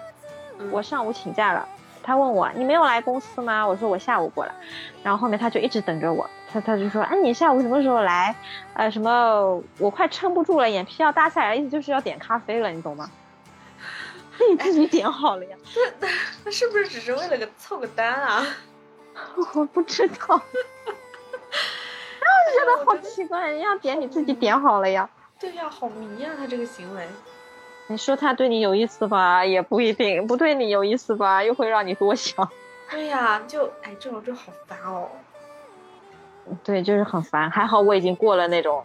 [0.71, 1.67] 我上午请假了，
[2.03, 3.67] 他问我你没有来公司吗？
[3.67, 4.55] 我说我下午过来，
[5.03, 8.35] 然后后面他就一直等着我，他他就说，哎，你下午什么时候来？
[8.75, 9.63] 呃，什么？
[9.79, 13.11] 我快撑不住了，眼皮要耷下来，意思就是要点咖啡了，你懂吗？
[14.51, 15.57] 你自己点好了呀？
[16.01, 16.09] 那
[16.45, 18.45] 那是不是只是为了个凑个单啊？
[19.55, 20.15] 我不知道。
[22.21, 25.09] 然后就觉得好奇怪，人家点你自己点好了呀？
[25.39, 27.07] 对呀，好迷呀，他这个行为。
[27.93, 32.49] 你说他对你有意思吧，也不一定；不对你有意思吧，又会让你多想。
[32.91, 35.09] 对呀，就哎，这种就好烦哦。
[36.65, 37.51] 对，就是很烦。
[37.51, 38.85] 还好我已经过了那种，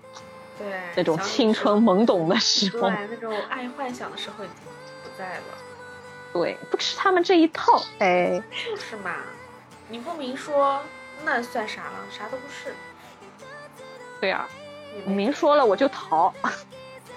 [0.57, 5.09] 对，那种青春懵懂的时候，对，那种爱幻想的时候已经不。
[5.17, 5.43] 在了，
[6.31, 8.39] 对，不吃他们这一套，哎，
[8.69, 9.15] 就是嘛，
[9.89, 10.79] 你不明说，
[11.25, 12.05] 那算啥了？
[12.11, 12.75] 啥都不是。
[14.21, 14.47] 对呀，
[15.05, 16.31] 你明说了我就逃。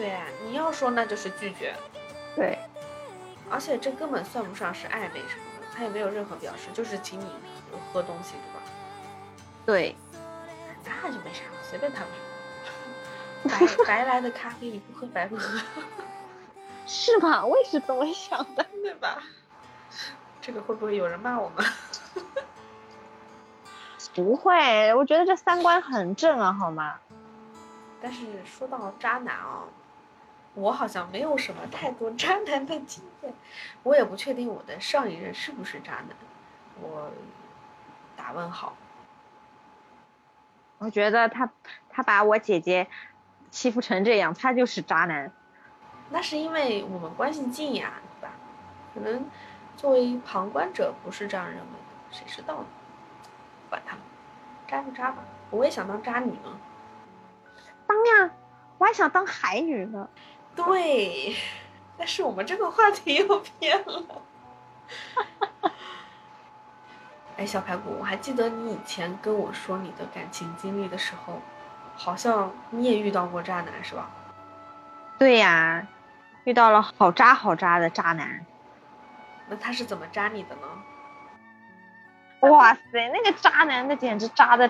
[0.00, 1.74] 对啊，你要说那就是拒绝。
[2.34, 2.58] 对，
[3.50, 7.26] 而且这根本算不上是暧昧什么的，他也没有任何表示，就是请你
[7.92, 8.62] 喝东西，对吧？
[9.66, 9.94] 对，
[10.86, 12.08] 那就没啥了，随便他们。
[13.84, 15.60] 白白来的咖啡你不喝白不喝。
[16.88, 17.44] 是吗？
[17.44, 19.22] 我也是这么想的， 对吧？
[20.40, 21.62] 这个会不会有人骂我们？
[24.14, 26.94] 不会，我觉得这三观很正啊，好吗？
[28.02, 29.64] 但是说到渣男啊，
[30.54, 33.32] 我好像没有什么太多渣男的经验，
[33.82, 36.08] 我也不确定我的上一任是不是渣男，
[36.80, 37.10] 我
[38.16, 38.74] 打问号。
[40.78, 41.50] 我觉得他
[41.88, 42.88] 他把我姐姐
[43.50, 45.30] 欺负成这样，他就是渣男。
[46.10, 48.34] 那是因为我们关系近呀，对吧？
[48.92, 49.24] 可能
[49.76, 52.66] 作为旁观者不是这样认为的，谁知道呢？
[53.68, 53.96] 管他，
[54.66, 55.18] 渣不渣吧。
[55.50, 56.58] 我也想当渣女呢。
[57.86, 58.34] 当呀，
[58.78, 60.08] 我还想当海女呢。
[60.64, 61.36] 对，
[61.96, 64.02] 但是我们这个话题又偏了。
[67.36, 71.40] 哎，小排骨，我还记得你以前跟我说你的感情经历的时候，
[71.96, 74.10] 好像你也遇到过渣男，是吧？
[75.18, 75.86] 对呀。
[76.44, 78.46] 遇到了好渣好渣的渣男，
[79.46, 80.62] 那他是怎么渣你的呢？
[82.48, 84.68] 哇塞，那个渣男那简直渣的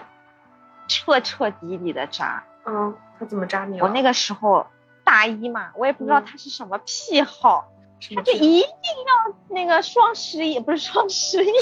[0.89, 2.43] 彻彻底底的渣。
[2.65, 3.81] 嗯，他怎么渣你？
[3.81, 4.67] 我那个时候
[5.05, 7.69] 大一嘛，我也不知道他是什么癖好，
[8.15, 11.53] 他就一定要那个双十一，不是双十一，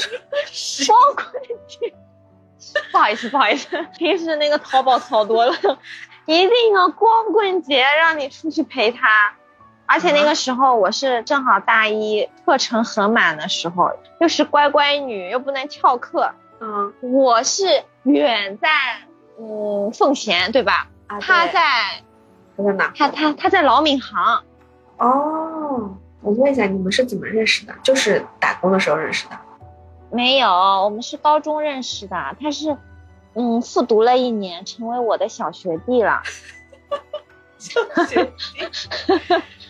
[0.87, 1.95] 光棍节。
[2.93, 5.79] 不好意思，不好意思， 平时那个淘宝淘多了，
[6.27, 9.33] 一定要光棍节让你出去陪他。
[9.87, 16.31] 而且那个时候我是正好大一课程很满的时候，又是乖乖女，又不能翘课。
[16.61, 18.69] 嗯，我是远在
[19.41, 20.89] 嗯奉贤，对吧？
[21.07, 22.03] 啊，他在
[22.59, 22.93] 他在哪？
[22.97, 24.43] 他他他在老闵行。
[24.99, 27.73] 哦，我问一下，你们是怎么认识的？
[27.85, 29.39] 就是打工的时候认识的？
[30.11, 32.17] 没有，我们是高中认识的。
[32.41, 32.77] 他是
[33.35, 36.21] 嗯复读了一年，成为我的小学弟了。
[37.59, 38.67] 小学弟。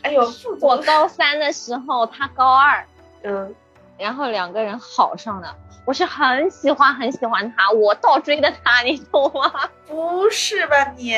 [0.02, 0.22] 哎呦，
[0.60, 2.86] 我高三的时候，他高二，
[3.22, 3.54] 嗯，
[3.98, 5.54] 然后两个人好上了。
[5.84, 9.68] 我是很喜欢很喜欢他，我倒追的他，你懂吗？
[9.86, 11.14] 不是吧你？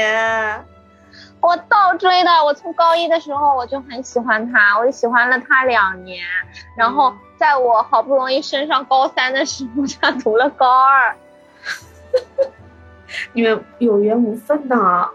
[1.41, 6.23] 我倒追的，我从高一的时候我就很喜欢他，我就喜欢了他两年，
[6.77, 11.17] 然后在我好不容易升上高三的时候，他读了高二。
[13.33, 15.09] 你们有缘无分呐。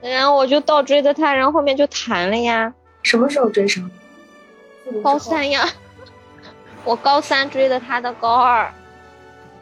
[0.00, 2.72] 然后我就倒追的他，然后后面就谈了呀。
[3.02, 3.90] 什么时候追上？
[5.02, 5.68] 高三呀。
[6.84, 8.72] 我高三追的他的高二。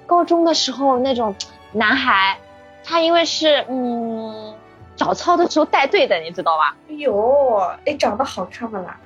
[0.07, 1.35] 高中的时候那种
[1.73, 2.39] 男孩，
[2.85, 4.55] 他因为是嗯
[4.97, 6.77] 早操的时候带队的，你知道吧？
[6.89, 8.99] 哎呦，哎，长得好看吗啦？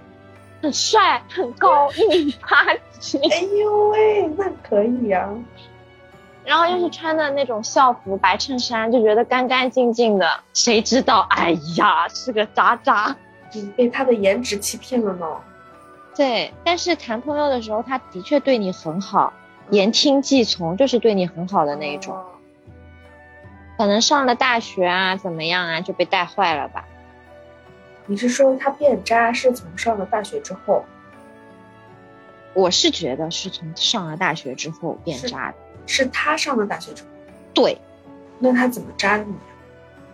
[0.63, 2.65] 很帅，很高， 一米八
[2.99, 3.19] 几。
[3.31, 5.29] 哎呦喂，那可以呀。
[6.45, 10.41] 然后又是穿的那种校服白衬衫，就觉得干干净净的。
[10.53, 13.15] 谁知道，哎呀，是个渣渣。
[13.53, 15.27] 你被他的颜值欺骗了呢。
[16.15, 19.33] 对，但是谈朋友的时候，他的确对你很好，
[19.71, 22.17] 言听计从，就是对你很好的那一种。
[23.81, 26.85] 可能上了大学啊，怎么样啊，就被带坏了吧？
[28.05, 30.85] 你是说他变渣是从上了大学之后？
[32.53, 35.55] 我是觉得是从上了大学之后变渣的。
[35.87, 37.09] 是他上了大学之后，
[37.55, 37.79] 对，
[38.39, 39.33] 那他怎么渣的你？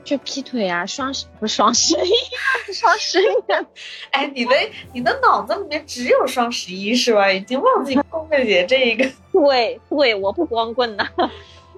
[0.05, 2.13] 就劈腿啊，双十不双十一，
[2.73, 3.27] 双十一。
[4.13, 4.55] 哎，你的
[4.93, 7.33] 你的脑子里面只有双十一是吧？
[7.33, 9.11] 已经忘记光棍节这一个。
[9.33, 11.05] 对对，我不光棍的，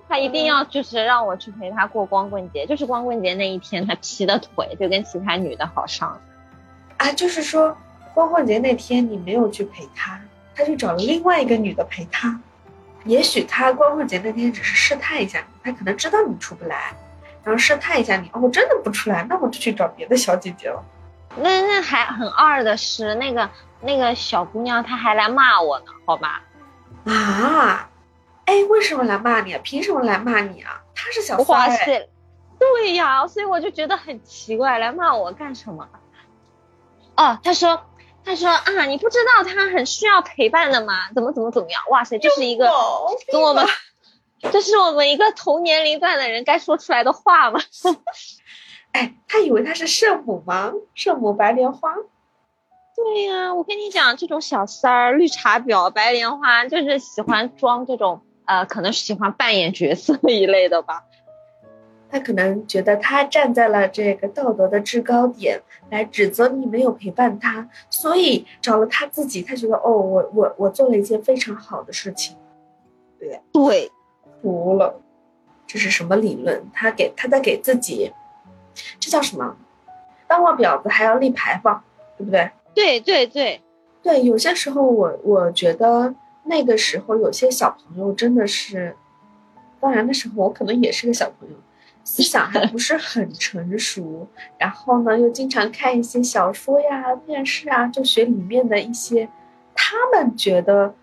[0.08, 6.18] 他一定要就是让我去陪他过光棍节，就是光棍节那一天他劈的腿就跟其他女的好上。
[6.96, 7.76] 啊，就是说
[8.14, 10.20] 光棍节那天你没有去陪他，
[10.54, 12.40] 他去找了另外一个女的陪他。
[13.04, 16.92] 也许他光棍节那天只是试探一下，他可能知道你出不来，
[17.44, 18.28] 然后试探一下你。
[18.32, 20.84] 哦，真的不出来，那我就去找别的小姐姐了。
[21.36, 23.48] 那那还很二的是，那个
[23.80, 26.42] 那个小姑娘，她还来骂我呢，好吧？
[27.04, 27.88] 啊，
[28.48, 29.60] 哎，为什么来骂你啊？
[29.62, 30.80] 凭什么来骂你啊？
[30.94, 32.08] 他是小三哎。
[32.58, 35.86] 对呀，所以我就觉得很奇怪，来骂我干什么？
[37.14, 37.82] 哦，他说。
[38.24, 41.10] 他说啊，你不知道他很需要陪伴的吗？
[41.14, 41.82] 怎么怎么怎么样？
[41.90, 42.70] 哇塞，这是一个
[43.30, 43.66] 跟我们，
[44.50, 47.60] 这是我们一个同年龄段的人该说出来的话吗？
[48.92, 50.72] 哎，他以为他是圣母吗？
[50.94, 51.94] 圣母白莲花？
[52.94, 61.04] 对呀，我跟你讲，这种小三儿、绿茶婊、白莲花，就是喜欢装这种呃，可能是喜欢扮演角色一类的吧。
[62.10, 69.42] 他可能觉得他站在了这个道德的制高点来指责你没有陪伴他，所以找了他自己。
[69.42, 72.34] 他觉得哦，我我我做了一件非常好的事情，
[73.20, 73.92] 对对，
[74.40, 74.98] 服了。
[75.66, 76.64] 这是什么理论？
[76.72, 78.10] 他给他在给自己，
[78.98, 79.54] 这叫什么？
[80.26, 81.84] 当了婊子还要立牌坊，
[82.16, 82.50] 对不对？
[82.72, 83.60] 对对对
[84.02, 86.14] 对，有些时候我我觉得
[86.48, 88.96] 那个时候有些小朋友真的是，
[89.80, 91.54] 当然那时候我可能也是个小朋友。
[92.04, 99.28] 思想还不是很成熟，然后呢，又经常看一些小说呀、电视啊，就学里面的一些
[99.74, 100.94] 他们觉得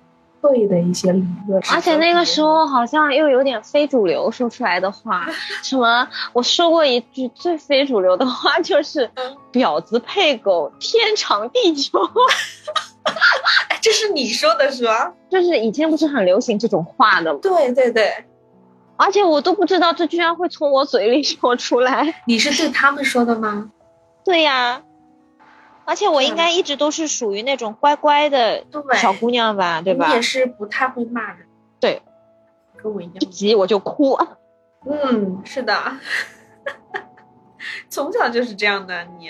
[0.42, 1.62] 对的一些理论。
[1.72, 5.28] 而且那个时候好像又有点非主流说出来的话，
[5.62, 9.08] 什么我说过一句最非主流的话，就是
[9.54, 12.00] “婊子配狗，天长地久”。
[13.82, 15.14] 这是你说的是吧？
[15.30, 17.40] 就是以前不是很流行这种话的吗？
[17.42, 18.26] 对对对。
[18.98, 22.22] 而且我都不知道这居然会从我嘴里说出来。
[22.26, 23.72] 你是对他们说的吗？
[24.24, 24.84] 对呀，
[25.84, 28.64] 而且我应该一直都是属于那种乖乖的
[28.94, 30.08] 小姑娘吧，对吧？
[30.08, 31.46] 你也是不太会骂人。
[31.80, 32.02] 对，
[32.82, 33.16] 跟我一样。
[33.20, 34.18] 一急我就哭。
[34.88, 35.98] 嗯，是的，
[37.90, 39.30] 从小就是这样的你。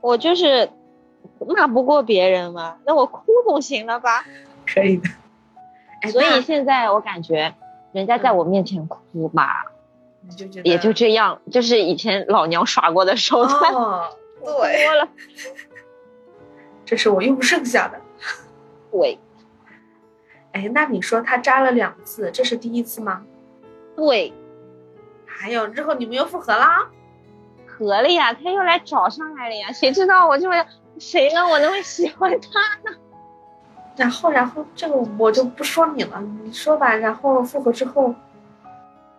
[0.00, 0.68] 我就是
[1.46, 4.24] 骂不过别人嘛，那我哭总行了吧？
[4.66, 5.08] 可以的。
[6.10, 7.54] 所以现在我感觉。
[7.92, 9.66] 人家在我面前哭吧，
[10.22, 13.70] 你就觉得也就这样，就是以前老娘耍过的手段，
[14.42, 15.08] 对，多了。
[16.86, 18.00] 这是我用剩下的。
[18.90, 19.18] 对。
[20.52, 23.26] 哎，那你说他扎了两次，这是第一次吗？
[23.94, 24.32] 对。
[25.26, 26.88] 还有之后你们又复合啦？
[27.66, 29.70] 合了呀，他又来找上来了呀。
[29.70, 30.64] 谁知道我这么
[30.98, 31.46] 谁呢？
[31.48, 32.96] 我那么喜欢他呢？
[33.96, 36.94] 然后，然后这个我就不说你了，你说吧。
[36.94, 38.14] 然后复合之后，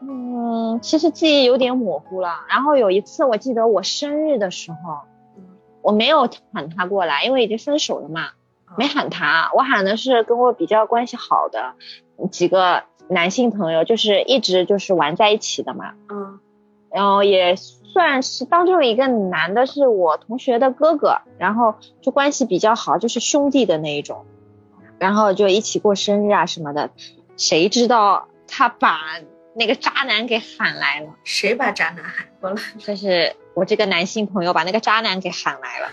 [0.02, 2.40] 嗯，其实记忆有点模糊了。
[2.50, 5.02] 然后有一次，我记得我生日的时候，
[5.82, 8.32] 我没有喊他过来，因为已经分手了嘛，
[8.78, 9.52] 没喊他。
[9.54, 11.76] 我喊的是跟我比较关系好的
[12.32, 15.94] 几个男性朋友，就是一直就是玩在一起的嘛。
[16.10, 16.40] 嗯，
[16.90, 17.56] 然后也
[17.94, 24.26] 算是当中一个男的是我同学的哥哥，然后就关系比较好，就是兄弟的那一种。
[24.98, 26.90] 然后就一起过生日啊什么的，
[27.38, 29.00] 谁知道他把
[29.54, 31.10] 那个渣男给喊来了。
[31.24, 32.56] 谁把渣男喊过来？
[32.78, 35.90] 就是我这个男性朋友把那个渣男给喊来了，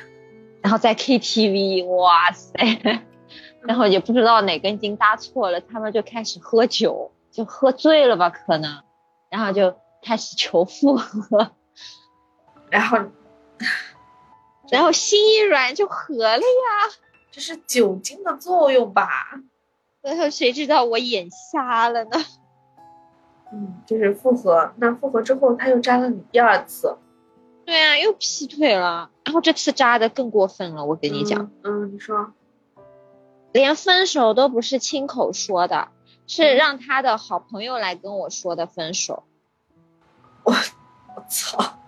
[0.63, 3.03] 然后在 KTV，哇塞，
[3.67, 8.85] 然后也不知道哪根筋搭错了，他们就开始喝酒，就喝醉了吧可能，
[9.29, 11.51] 然后就开始求复合，
[12.71, 12.99] 然后，
[14.71, 16.95] 然后心一软就合了呀。
[17.33, 19.41] 这是酒精的作用吧？
[20.03, 22.11] 然后谁知道我眼瞎了呢？
[23.53, 24.73] 嗯，就是复合。
[24.77, 26.97] 那复合之后他又扎了你第二次。
[27.67, 29.11] 对啊，又劈腿了。
[29.25, 31.51] 然后这次扎的更过分了，我跟你讲。
[31.63, 32.33] 嗯，你说。
[33.53, 35.89] 连分手都不是亲口说的，
[36.27, 39.25] 是让他的好朋友来跟我说的分手。
[40.45, 41.80] 我我操！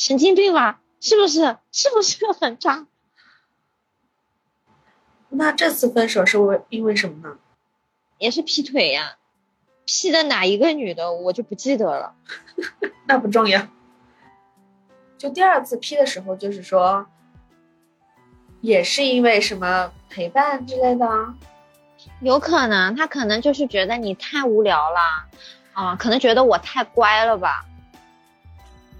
[0.00, 0.80] 神经病吧？
[0.98, 1.58] 是不是？
[1.72, 2.86] 是不是很渣？
[5.28, 7.36] 那这次分手是为因为什么呢？
[8.16, 9.18] 也是劈腿呀，
[9.84, 12.14] 劈的哪一个女的我就不记得了。
[13.04, 13.68] 那不重要。
[15.18, 17.06] 就第二次劈的时候，就是说，
[18.62, 21.34] 也是因为什么陪伴之类的。
[22.22, 24.98] 有可能他可能就是觉得你太无聊了，
[25.74, 27.66] 啊，可能觉得我太乖了吧。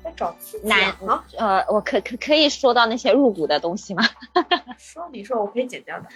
[0.02, 0.94] 在找刺激男
[1.36, 4.02] 呃，我可可可以说到那些入骨的东西吗？
[4.78, 6.06] 说你说我可以剪掉的。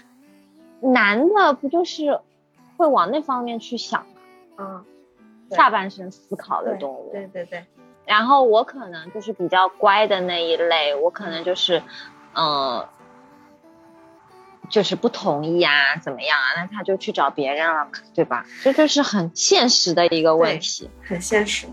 [0.80, 2.20] 男的不就是
[2.76, 4.06] 会往那方面去想吗？
[4.58, 4.84] 嗯，
[5.50, 7.10] 下半身思考的动物。
[7.12, 7.64] 对对对。
[8.06, 11.82] 然后我可能就是比较乖的那一类，我可能就是，
[12.34, 12.86] 嗯，
[14.68, 16.48] 就是不同意啊，怎么样啊？
[16.56, 18.44] 那他就去找别人了，对吧？
[18.62, 21.66] 这就是很现实的一个问题，很现实。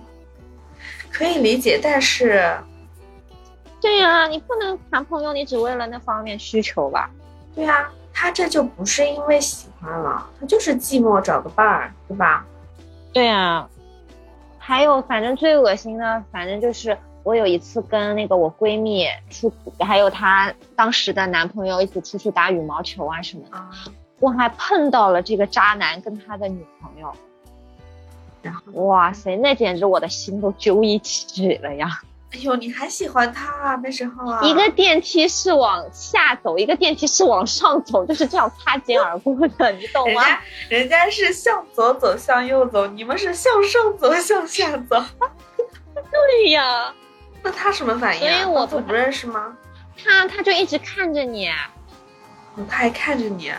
[1.12, 2.57] 可以理解，但是，
[3.82, 7.09] 对呀，你不能谈朋友，你只为了那方面需求吧？
[7.53, 12.45] 对呀，他这就不是因为喜欢了，他就是寂寞找个伴儿，对吧？
[13.14, 13.68] 对呀，
[14.57, 23.57] 还有，反正最恶心的，反正就是我有一次跟那个我闺蜜出，还有她当时的男朋友一起出去打羽毛球啊什么的，
[24.20, 27.14] 我还碰到了这个渣男跟他的女朋友。
[28.42, 32.02] 然后，哇塞，那简直我的心都揪一起了呀！
[32.34, 33.76] 哎呦，你还喜欢他啊？
[33.84, 40.24] 那时候啊，一个电梯是往下走，一个电梯是往上走，就是这样擦肩而过的，你懂吗？
[40.70, 45.04] 人家是向左走，向右走，你们是向上走，向下走。
[45.94, 46.94] 对呀，
[47.44, 48.22] 那他什么反应？
[48.22, 49.58] 所以我不认识吗？
[50.02, 51.52] 他他就一直看着你，
[52.70, 53.52] 他还看着你。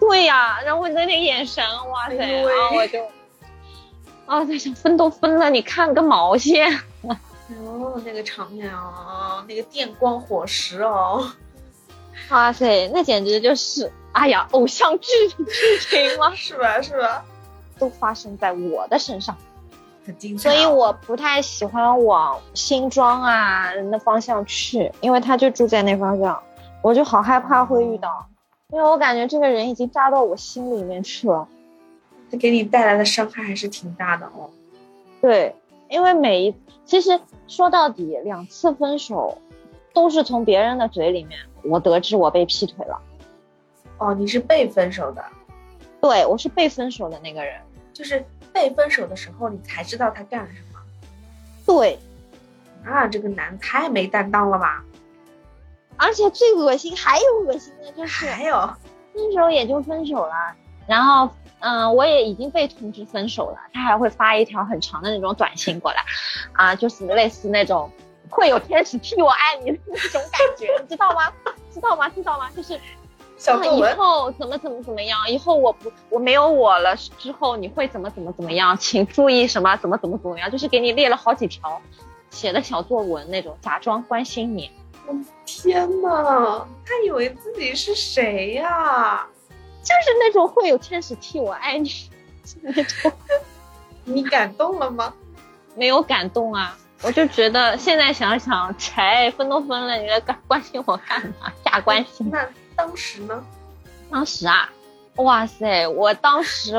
[0.00, 2.98] 对呀，然后那个眼神，哇塞，然后我就。
[4.26, 6.72] 啊，在想分都分了，你看个毛线！
[7.62, 11.30] 哦，那个场面哦，那个电光火石哦，
[12.30, 16.32] 哇塞，那简直就是，哎呀，偶像剧剧情吗？
[16.36, 16.80] 是吧？
[16.80, 17.22] 是吧？
[17.78, 19.36] 都发生在我的身上，
[20.06, 20.50] 很精彩。
[20.50, 26.42] 所以我不太喜欢往新庄啊那方向去，因为他就住在那方向，
[26.80, 28.26] 我就好害怕会遇到，
[28.72, 31.46] 因为我感觉这个人已经扎到我心里面去了。
[32.36, 34.50] 给你带来的伤害还是挺大的哦。
[35.20, 35.54] 对，
[35.88, 36.54] 因为每一
[36.84, 39.38] 其实说到底，两次分手
[39.92, 43.00] 都是从别人的嘴里面我得知我被劈腿了。
[43.98, 45.24] 哦，你是被分手的？
[46.00, 47.54] 对，我是被分手的那个人。
[47.92, 50.80] 就是被分手的时候，你才知道他干了什么。
[51.64, 51.98] 对。
[52.84, 54.84] 啊，这个男太没担当了吧！
[55.96, 58.56] 而且最恶心，还有恶心的就是，还有
[59.14, 60.54] 分手也就分手了，
[60.86, 61.30] 然后。
[61.64, 66.04] 嗯，我也已经被通知分手了，他还会发一条很长的那种短信过来，
[66.52, 67.90] 啊，就是类似那种
[68.28, 71.32] 会有天使替我爱你的那种感觉，你知道吗？
[71.72, 72.06] 知道吗？
[72.10, 72.50] 知道吗？
[72.54, 72.78] 就是
[73.76, 81.80] 以后怎么怎么怎么样，以后我不我没有我了之后你会怎么怎么怎么样，请注意什么怎么怎么怎么样，就是给你列了好几条
[82.30, 84.70] 写的小作文那种，假装关心你。
[85.06, 85.14] 我
[85.46, 89.26] 天呐，他以为自己是谁呀？
[89.84, 91.90] 就是那种会有天使替我爱你
[92.62, 93.12] 那种，
[94.04, 95.12] 你感动了吗？
[95.76, 101.52] 没有感动啊，我就觉得现在想想，才分都分了，你来关关心我干嘛？
[101.64, 102.28] 假关心。
[102.30, 103.44] 那当时呢？
[104.10, 104.68] 当时啊，
[105.16, 106.76] 哇塞，我当时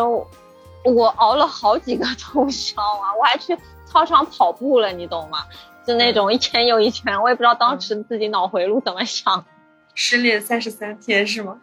[0.84, 5.46] 我熬了好几个通宵啊，我还去操场跑步了，你懂吗？
[5.86, 9.46] 就那种一圈又一圈，我也不知道当时自己脑回路怎么想。
[9.94, 11.60] 失恋三十三天是吗？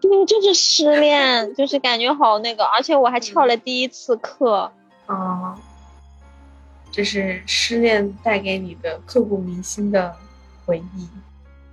[0.00, 4.70] 对，就是失恋，就是感觉好那个，而且我还翘了第一次课。
[5.06, 5.54] 哦，
[6.90, 10.14] 这是失恋带给你的刻骨铭心的
[10.64, 11.08] 回忆。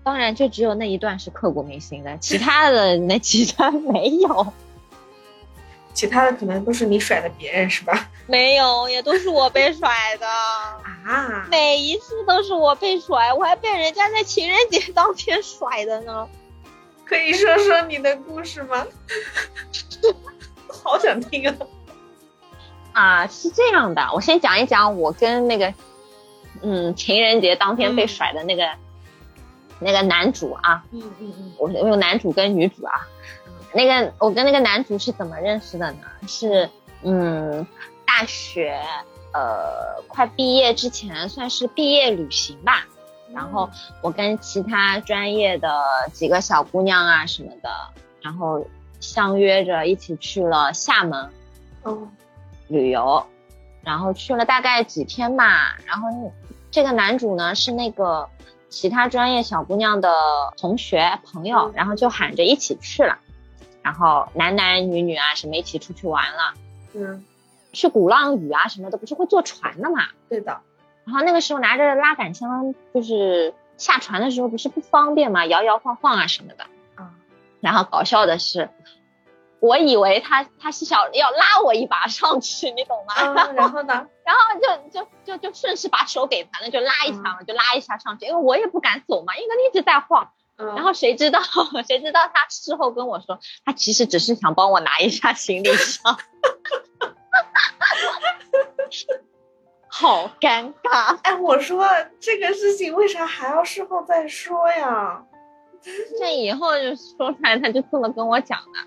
[0.03, 4.53] 当然，就只有那一段是刻骨铭心的，其他的那几段没有。
[5.93, 8.09] 其他的可能都是你甩的别人是吧？
[8.27, 10.27] 没有，也都是我被甩的。
[10.27, 16.27] 啊，每一次都是我被甩，我还被人家在情人节当天甩的呢。
[17.05, 18.85] 可以说说你的故事吗？
[20.83, 21.55] 好想听啊！
[22.93, 25.73] 啊，是这样的，我先讲一讲我跟那个，
[26.61, 28.69] 嗯，情人节当天被甩的那个、
[29.79, 30.83] 那个男主啊。
[30.91, 33.07] 嗯嗯嗯，我我有男主跟女主啊。
[33.73, 35.99] 那个我跟那个男主是怎么认识的呢？
[36.27, 36.69] 是
[37.03, 37.65] 嗯，
[38.05, 38.79] 大学
[39.33, 42.87] 呃快毕业之前算是毕业旅行吧。
[43.35, 43.69] 然后
[44.01, 45.69] 我跟其他专业的
[46.13, 47.69] 几个小姑娘啊什么的，
[48.21, 48.65] 然后
[49.01, 51.29] 相约着一起去了厦门，
[51.83, 52.09] 嗯，
[52.69, 53.25] 旅游，
[53.83, 55.77] 然后去了大概几天吧。
[55.85, 56.31] 然后
[56.71, 58.29] 这个男主呢是那个
[58.69, 60.09] 其他专业小姑娘的
[60.57, 63.17] 同学朋友，然后就喊着一起去了，
[63.81, 66.53] 然后男男女女啊什么一起出去玩了，
[66.93, 67.25] 嗯，
[67.73, 70.07] 去鼓浪屿啊什么的，不是会坐船的嘛？
[70.29, 70.57] 对的。
[71.05, 76.63] 然后那个时候拿着拉杆箱，就是下船的时候不是不方便嘛，摇摇晃晃啊什么的。
[76.95, 77.11] 啊。
[77.61, 78.69] 然后搞笑的是，
[79.59, 83.13] 我以为他他是想要拉我一把上去，你懂吗？
[83.53, 84.07] 然后呢？
[84.25, 90.31] 然后就就就就顺势把手给他，那就拉一下嘛，就拉一下上去，因为我也不敢走嘛，因为他一直在晃。
[90.57, 90.73] 嗯。
[90.75, 91.39] 然后谁知道
[91.87, 96.17] 谁知道他事后跟我说，他其实只是想帮我拿一下行李箱。
[99.97, 101.17] 好尴尬！
[101.23, 101.87] 哎，我说
[102.19, 105.23] 这个事情为啥还要事后再说呀？
[106.19, 108.79] 这以后就说出来，他就这么跟我讲的。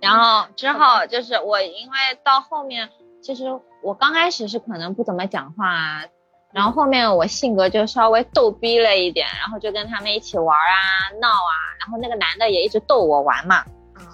[0.00, 2.88] 然后之后就是我，因为到后面，
[3.20, 3.46] 其实
[3.82, 6.04] 我刚开始是可能不怎么讲话，
[6.52, 13.64] 然后后面我性格就稍微逗逼了一点，然后就跟他们一起玩啊、闹啊，然后那个男的也一直逗我玩嘛。
[13.98, 14.06] 嗯。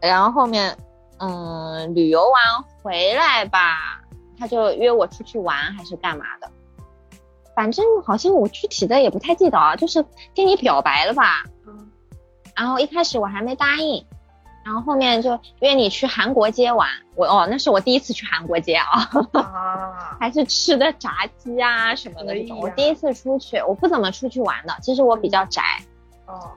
[0.00, 0.78] 然后后面，
[1.18, 4.00] 嗯，旅游完回来吧。
[4.38, 6.50] 他就约我出去玩还是干嘛的，
[7.54, 10.04] 反正好像我具体的也不太记得啊，就是
[10.34, 11.44] 跟你表白了吧。
[11.66, 11.90] 嗯。
[12.56, 14.04] 然后一开始我还没答应，
[14.64, 16.88] 然后后面就约你去韩国街玩。
[17.16, 19.08] 我哦，那是我第一次去韩国街啊。
[19.32, 20.16] 啊。
[20.18, 22.58] 还是吃的炸鸡啊什么的这种。
[22.58, 25.62] 我第一次出去，我不怎么出去玩的，其实我比较宅。
[26.26, 26.50] 哦。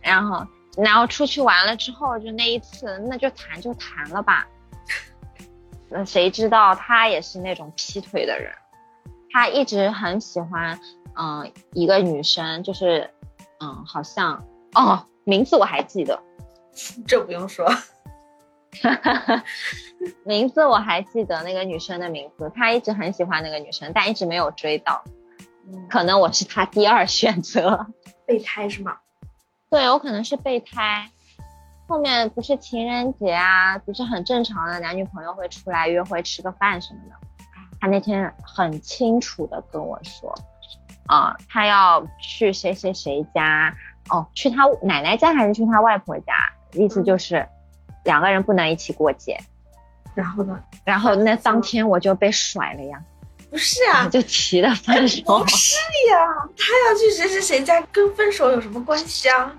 [0.00, 4.46] 然后，然后出去玩了之后，就那一次，那就谈就谈了吧。
[5.90, 8.52] 那谁知道他也是那种劈腿的人，
[9.30, 10.78] 他一直很喜欢，
[11.16, 13.10] 嗯，一个女生，就是，
[13.60, 16.22] 嗯，好像，哦，名字我还记得，
[17.06, 17.66] 这不用说，
[20.24, 25.02] 名字我还记得那个女生的名字，他一直很喜欢那个女生，但一直没有追到，
[25.88, 27.86] 可能我是他第二选择，
[28.26, 28.98] 备胎是吗？
[29.70, 31.10] 对我可能是备胎。
[31.88, 37.16] 后面不是情人节啊，不是很正常的男女朋友会出来约会吃个饭什么的。
[37.80, 40.34] 他那天很清楚的跟我说，
[41.06, 43.74] 啊，他要去谁谁谁家，
[44.10, 46.34] 哦，去他奶奶家还是去他外婆家？
[46.72, 47.48] 意思就是
[48.04, 49.40] 两个人不能一起过节。
[50.14, 50.60] 然后呢？
[50.84, 53.02] 然后那当天我就被甩了呀。
[53.50, 55.22] 不是啊，就提了分手。
[55.24, 55.76] 不是
[56.10, 56.18] 呀，
[56.54, 59.50] 他要去谁谁谁家，跟分手有什么关系啊？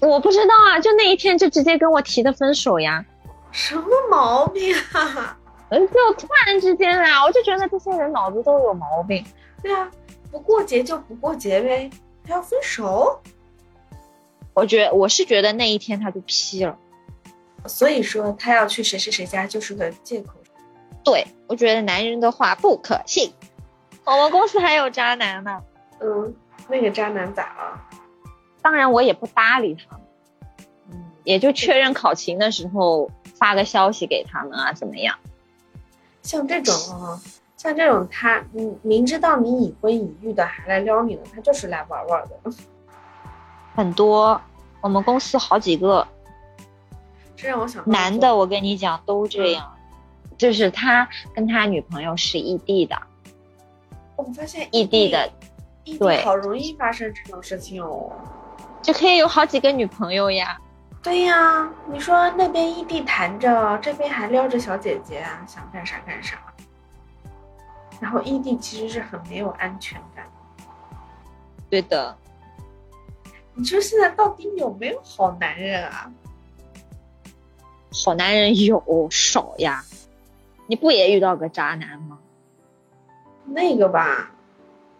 [0.00, 3.04] 我不知道啊，就那一天就直接跟我提的分手呀，
[3.52, 5.38] 什么毛病啊？
[5.70, 9.24] 嗯， 就突然之间啊，我就觉得这些人脑子都有毛病。
[9.62, 9.90] 对啊，
[10.30, 11.90] 不过节就不过节呗，
[12.26, 13.20] 还要分手？
[14.52, 16.78] 我觉我是觉得那一天他就批了，
[17.66, 20.34] 所以说他要去谁谁谁家就是个借口。
[21.02, 23.32] 对，我觉得男人的话不可信。
[24.04, 25.60] 我们公司还有渣男呢。
[26.00, 26.34] 嗯，
[26.68, 27.93] 那个渣男咋了？
[28.64, 29.98] 当然，我也不搭理他。
[29.98, 30.06] 们，
[30.90, 35.14] 嗯，也就确认考勤的时候发个消息给他们啊，怎么样？
[36.22, 37.20] 像这种啊，
[37.58, 42.50] 像这种他，嗯，明知道你已婚已育的还来撩你的，他就是来玩玩的。
[43.76, 44.40] 很多，
[44.80, 46.08] 我们公司好几个，
[47.36, 49.76] 这让我想，男的，我跟你讲都这样，
[50.38, 52.96] 就是他跟他女朋友是异地的，
[54.16, 55.30] 我们发现异地的，
[55.84, 58.10] 异地，好容易发生这种事情哦。
[58.84, 60.60] 就可以有好几个女朋友呀，
[61.02, 66.36] 对呀，你说那边异地谈着，这边还撩着小姐姐，想干啥干啥。
[67.98, 70.26] 然后异地其实是很没有安全感。
[71.70, 72.14] 对的。
[73.54, 76.12] 你说现在到底有没有好男人啊？
[78.04, 79.82] 好男人有少呀，
[80.66, 82.18] 你不也遇到个渣男吗？
[83.46, 84.30] 那个吧，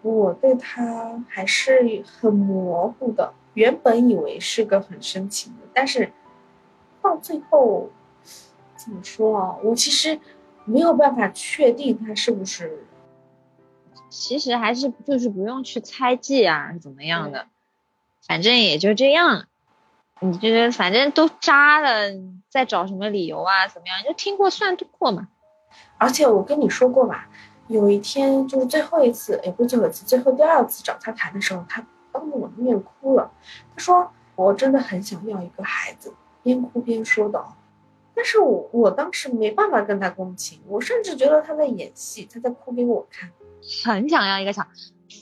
[0.01, 3.35] 我对他还是很模糊的。
[3.55, 6.13] 原本以为是个很深情的，但是
[7.03, 7.91] 到最后，
[8.77, 9.57] 怎么说啊？
[9.63, 10.21] 我其实
[10.65, 12.85] 没有办法确定他是不是。
[14.11, 17.47] 其实还是就是不用去猜忌啊，怎么样的，
[18.27, 19.47] 反正也就这样。
[20.21, 22.13] 你就是反正都渣了，
[22.49, 23.67] 再找什么理由啊？
[23.67, 24.03] 怎么样？
[24.05, 25.29] 就听过算过嘛。
[25.99, 27.29] 而且我跟你说过吧，
[27.67, 31.85] 有一天就是最后一次，也不是最后一次，最后第二次找他谈的时候，他
[32.15, 33.31] 当着我的面哭了。
[33.75, 37.45] 他说：“我真的很想要一个孩子。”边哭边说的。
[38.15, 43.31] 但是我我当时没办法跟他共情，我甚至觉得他在演戏，他在哭给我看。
[43.85, 44.65] 很想要一个小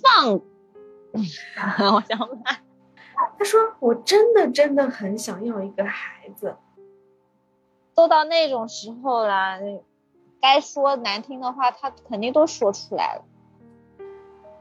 [0.03, 0.35] 放，
[1.95, 2.61] 我想买。
[3.39, 6.57] 他说：“我真的真的很想要一个孩子。”
[7.95, 9.59] 都到那种时候了。
[10.41, 13.25] 该说难听的话，他肯定都说出来了。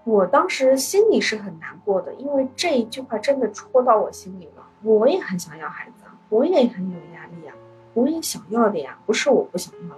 [0.04, 4.68] 我当时心里是很难过的，因为这一句话真的戳到我心里了。
[4.84, 7.54] 我也很想要孩子，我也很有压力呀，
[7.94, 9.96] 我也想要的呀，不是我不想要。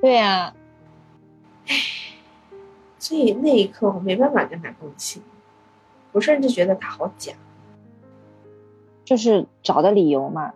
[0.00, 0.54] 对呀，
[1.66, 1.74] 唉，
[2.98, 5.22] 所以那一刻我没办法跟他共情，
[6.12, 7.32] 我甚至觉得他好假，
[9.04, 10.54] 就是找的理由嘛，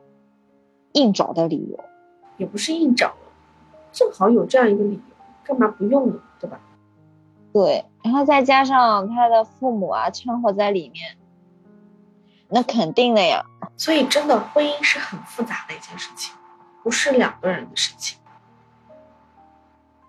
[0.93, 1.84] 硬找的理由，
[2.36, 3.16] 也不是硬找。
[3.91, 5.01] 正好有这样一个理由，
[5.43, 6.20] 干嘛不用呢？
[6.39, 6.61] 对吧？
[7.53, 11.16] 对，然后再加上他的父母啊掺和在里面，
[12.49, 13.44] 那肯定的呀。
[13.76, 16.34] 所以，真的婚姻是很复杂的一件事情，
[16.82, 18.18] 不是两个人的事情。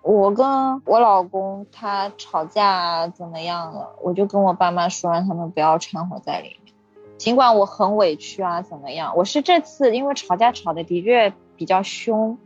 [0.02, 3.94] 我跟我老公他吵架怎么样了？
[4.00, 6.74] 我就跟我爸妈说，让他们不要掺和在里面。
[7.18, 9.14] 尽管我很委屈啊，怎么样？
[9.14, 12.38] 我是这次因为吵架吵的的确比较凶。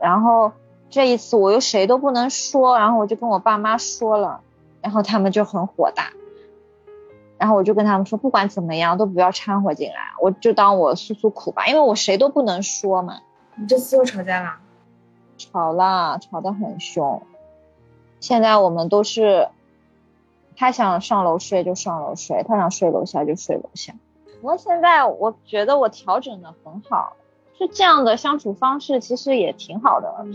[0.00, 0.50] 然后
[0.92, 4.42] 这一次我又谁都不能说，然后我就跟我爸妈说了，
[4.82, 6.12] 然后他们就很火大，
[7.38, 13.20] 然后我就跟他们说，不管怎么样都不要掺和进来，我就当我诉诉苦吧，因为我谁都不能说嘛。
[13.54, 14.56] 你这次又吵架了？
[15.38, 17.22] 吵了，吵得很凶。
[18.20, 19.48] 现在我们都是，
[20.56, 23.94] 他想上楼睡就上楼睡，他想睡楼下就睡楼下。
[24.42, 27.16] 不过现在我觉得我调整的很好。
[27.58, 30.26] 就这样的相处方式其实也挺好的，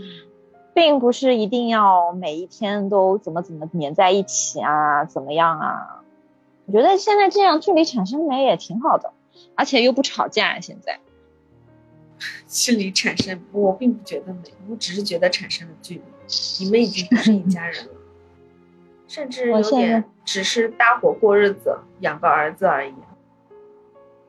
[0.74, 6.02] 并不是一定要每一天都怎么怎么黏在一起啊，怎么样啊？
[6.66, 9.12] 我觉得现在这样距离产生美也挺好的，
[9.54, 10.60] 而且又不吵架。
[10.60, 11.00] 现在
[12.46, 16.02] 距离产生，我并不觉得美，我只是觉得产生了距离。
[16.64, 17.92] 你们已经不是一家人了，
[19.06, 22.94] 甚至 有点只是搭伙过日子，养个儿子而已。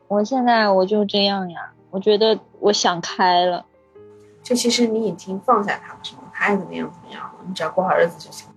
[0.08, 1.74] 我现在我就这样呀。
[1.92, 3.66] 我觉得我想开了，
[4.44, 6.29] 就其实你已经放下他了，是吗？
[6.40, 8.48] 他爱怎么样怎么样，你只要过好日子就行。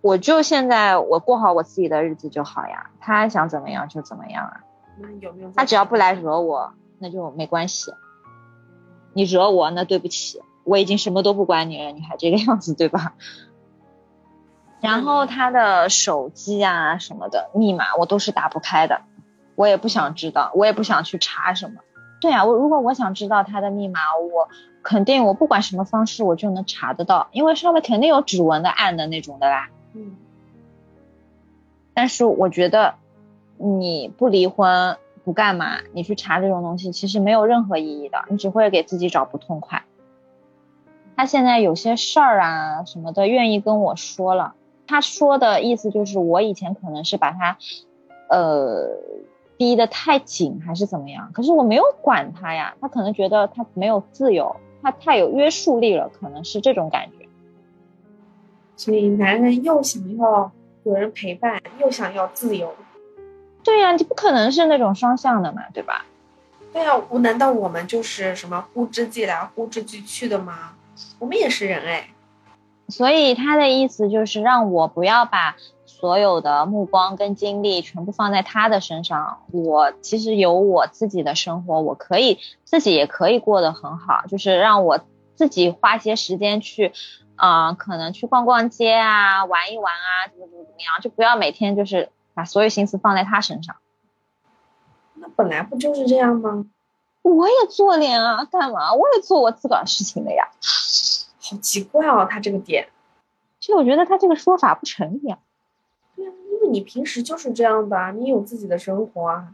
[0.00, 4.60] 我就现在我过好我自己的日子就好呀，他想怎么样就怎么样啊。
[4.98, 5.50] 那有没有？
[5.56, 7.92] 他只要不来惹我，那就没关系。
[9.14, 13.14] 你惹我，那对不起，我已经什么都不管你了，你还这个样子，对吧？
[14.80, 19.02] 然后他的手机啊什么的密码我都是打不开的，
[19.54, 21.80] 我也不想知道，我也不想去查什么。
[22.20, 24.48] 对啊，我如果我想知道他的密码，我
[24.82, 29.70] 肯定我不管什么方式我就能查得到，因为上面肯定有指纹的按的那种的啦。
[29.94, 30.16] 嗯。
[31.94, 32.94] 但是我觉得
[33.58, 39.84] 你不离婚不干嘛，你去查这种东西其实没有任何意义的，你只会给自己找不痛快。
[41.16, 44.54] 他现在有些事儿啊什么的愿意跟我说了，
[44.86, 47.56] 他说的意思就是我以前可能是把他，
[48.28, 48.88] 呃。
[49.58, 51.30] 逼得太紧还是怎么样？
[51.32, 57.28] 可是我没有管他呀，他可能觉得他没有自由，他太有约束力了，可能是这种感觉。
[58.76, 60.50] 所以男人又想要
[60.84, 62.74] 有人陪伴，又想要自由。
[63.62, 66.04] 对呀，你不可能是那种双向的嘛，对吧？
[66.72, 70.74] 对呀，我难道我们就是什么呼之即来呼之即去的吗？
[71.18, 72.08] 我们也是人哎。
[72.88, 75.56] 所以他的意思就是让我不要把。
[76.02, 84.98] 所有的目光跟精力全部放在他的身上，我其实有我自己的生活，我可以自己也可以过得很好，就是让我
[85.36, 86.92] 自己花些时间去，
[87.36, 93.76] 啊，可能去逛逛街啊，玩一玩啊，怎么怎么怎么样，就不要每天就是把所有心思放在他身上。
[95.14, 96.66] 那本来不就是这样吗？
[97.22, 98.92] 我也做脸啊，干嘛？
[98.92, 100.48] 我也做我自个儿事情的呀。
[101.40, 102.88] 好奇怪哦，他这个点，
[103.60, 105.38] 其实我觉得他这个说法不成立啊。
[106.70, 109.48] 你平时就是这样的，你有自己的生活啊，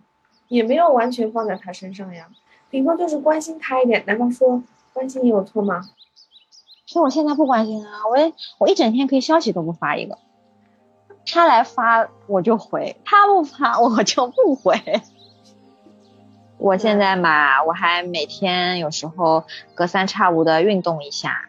[0.48, 2.28] 也没有完全放在他身上呀，
[2.70, 4.04] 顶多就是关心他一点。
[4.06, 4.62] 难道说
[4.92, 5.82] 关心有错吗？
[6.86, 10.18] 所以我现在不关心啊，我我一整天可以消息都不发一个，
[11.26, 14.80] 他来发我就回，他不发我就不回。
[16.56, 19.44] 我现在嘛，我还每天有时候
[19.74, 21.40] 隔三差五的运动一下，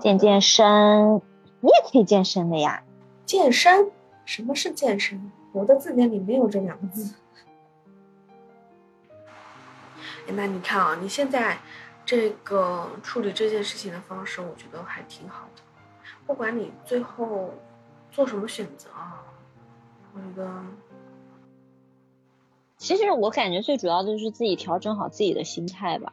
[0.00, 1.20] 健健身。
[1.60, 2.82] 你也可以健身的呀。
[3.26, 3.90] 健身？
[4.30, 5.32] 什么是健身？
[5.50, 7.16] 我的字典里没有这两个字。
[10.34, 11.58] 那你看啊，你现在
[12.06, 15.62] 这个处理这件事情的方式，我觉得还挺好的。
[16.28, 17.52] 不管你最后
[18.12, 19.20] 做什么选择啊，
[20.14, 20.62] 我觉得，
[22.76, 26.12] 其实我感觉最主要的就是自己调整好自己的心态吧。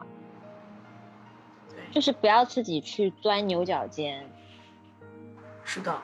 [1.92, 4.28] 就是不要自己去钻牛角尖。
[5.64, 6.02] 是的。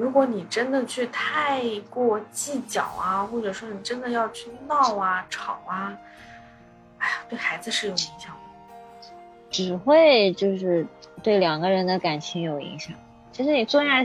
[0.00, 5.94] 如果你真的去太过计较啊，或者说你真的要去闹啊、吵啊，
[6.96, 9.08] 哎呀，对孩子是有影响的，
[9.50, 10.86] 只会就是
[11.22, 12.94] 对两个人的感情有影响。
[13.30, 14.02] 其实你坐下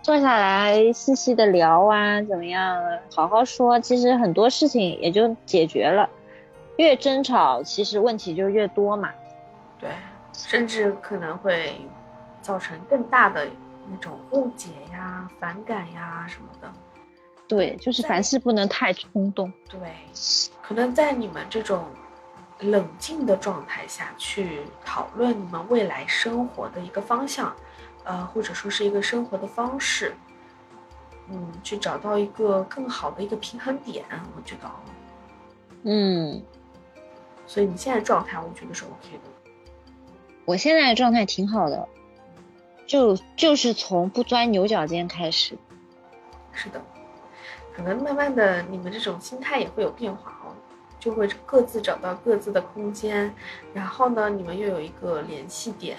[0.00, 2.82] 坐下来细细的聊啊，怎么样，
[3.14, 6.08] 好好说，其实很多事情也就解决了。
[6.78, 9.10] 越争吵，其实问题就越多嘛。
[9.78, 9.90] 对，
[10.32, 11.74] 甚至可能会
[12.40, 13.46] 造成更大的。
[13.90, 16.72] 那种误解呀、反感呀什么的，
[17.46, 19.52] 对，就是凡事不能太冲动。
[19.68, 19.78] 对，
[20.62, 21.86] 可能在你们这种
[22.60, 27.54] 冷静的状态下去讨论你们未来生活的一个方向，
[28.04, 30.14] 呃，或者说是一个生活的方式，
[31.28, 34.04] 嗯，去找到一个更好的一个平衡点，
[34.36, 34.70] 我觉得，
[35.84, 36.42] 嗯，
[37.46, 39.52] 所以你现在状态，我觉得是 OK 的。
[40.44, 41.88] 我现在状态挺好的。
[42.86, 45.56] 就就是从不钻牛角尖开始，
[46.52, 46.80] 是的，
[47.74, 50.54] 可能慢慢的你们这种心态也会有变化哦，
[51.00, 53.34] 就会各自找到各自的空间，
[53.74, 55.96] 然后呢，你们又有一个联系点，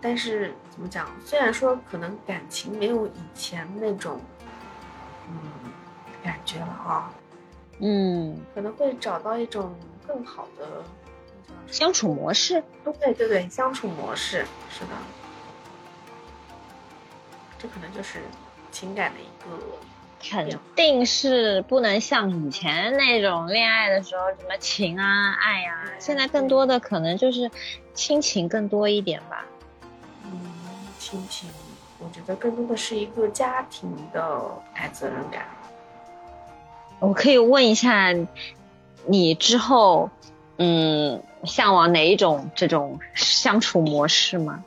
[0.00, 1.08] 但是怎么讲？
[1.24, 4.20] 虽然说可能感情没有以前那种，
[5.28, 5.36] 嗯，
[6.22, 7.12] 感觉了啊，
[7.80, 9.74] 嗯，可能会找到一种
[10.06, 10.84] 更好的
[11.66, 12.62] 相处模式。
[12.84, 14.90] 对对对，相处模式是的。
[17.64, 18.20] 这可能就是
[18.70, 19.58] 情感的一个，
[20.22, 27.50] 肯定是不能像以前那种恋爱的时候什么情啊爱呀，现在更多的可能就是
[27.94, 29.46] 亲情更多一点吧。
[30.26, 30.30] 嗯，
[30.98, 31.48] 亲情，
[31.98, 34.38] 我觉得更多的是一个家庭的
[34.74, 35.46] 爱责任感。
[36.98, 38.14] 我可以问一下，
[39.06, 40.10] 你之后
[40.58, 44.62] 嗯向往哪一种这种相处模式吗？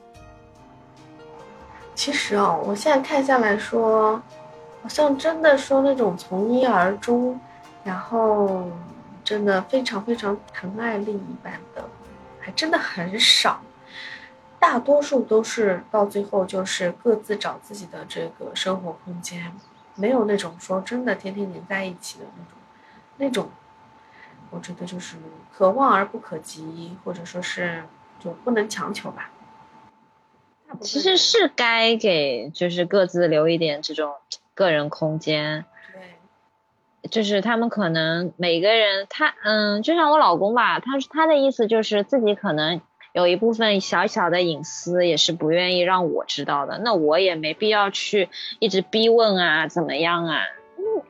[1.97, 4.21] 其实啊，我现在看下来说，
[4.83, 7.39] 好像真的说那种从一而终，
[7.83, 8.69] 然后
[9.23, 11.83] 真的非常非常疼爱另一半的，
[12.39, 13.59] 还真的很少。
[14.59, 19.51] 大多数都是到最后就是各自找自己的这个生活空间，
[19.95, 22.53] 没有那种说真的天天黏在一起的那种。
[23.17, 23.49] 那种，
[24.51, 25.17] 我觉得就是
[25.51, 27.83] 可望而不可及，或者说是
[28.19, 29.31] 就不能强求吧。
[30.81, 34.13] 其实是该给，就是各自留一点这种
[34.53, 35.65] 个人空间。
[37.01, 42.81] 对，就是他们可能每个人，他嗯，就像我老公吧，他他的意思就是自己可能
[43.13, 46.77] 有一部分小小的隐私，也是不愿意让我知道的。
[46.79, 50.41] 那我也没必要去一直逼问啊，怎么样啊？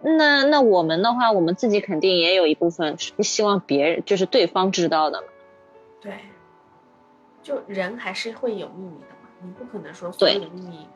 [0.01, 5.27] 那那我们的话，我们自己肯定也有一部分是不希望别人，就是对方知道的嘛。
[5.99, 6.13] 对，
[7.41, 9.16] 就人还是会有秘密的。
[9.41, 10.87] 你不可能说所有的秘密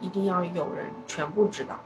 [0.00, 1.78] 一定要有人全部知道。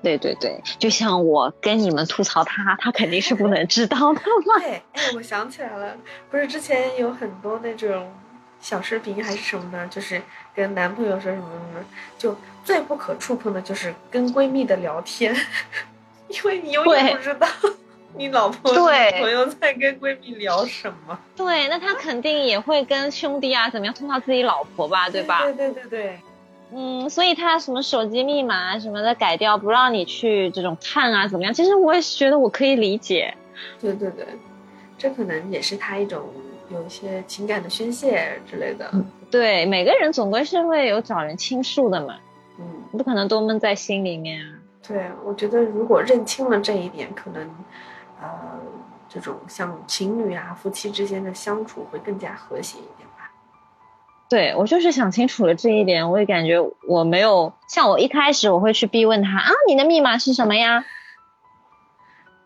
[0.00, 4.58] 对对对，就像我跟你们吐槽他，他肯定是不能知道的嘛。
[4.62, 5.96] 对，哎，我想起来了，
[6.30, 8.12] 不是之前有很多那种
[8.60, 10.22] 小视频还是什么的，就是
[10.54, 11.84] 跟男朋友说什么什么，
[12.16, 15.34] 就最不可触碰的就是跟闺蜜的聊天，
[16.28, 17.48] 因为你永远不知道。
[18.14, 21.16] 你老婆对朋友在跟闺蜜聊什么？
[21.36, 25.44] 对，那他肯定也会跟兄弟啊怎么样通到自己老婆吧，对吧？
[25.44, 26.18] 对对对对，
[26.72, 31.52] 嗯，所以他什么手机密码什么的改掉，不让你去这种看啊怎么样？
[31.52, 33.34] 其实我也觉得我可以理解。
[33.80, 34.26] 对对对，
[34.96, 36.22] 这可能也是他一种
[36.70, 38.90] 有一些情感的宣泄之类的。
[39.30, 42.16] 对，每个人总归是会有找人倾诉的嘛，
[42.58, 44.54] 嗯，不可能都闷在心里面啊。
[44.86, 47.48] 对，我觉得如果认清了这一点，可能。
[48.20, 48.28] 呃，
[49.08, 53.30] 这种像情侣啊、夫妻之间的相处会更加和谐一点吧。
[54.28, 60.84] 对我就是想清楚了这一点，我也感觉我没有像我一开始我会去逼问他啊，你的密码是什么呀？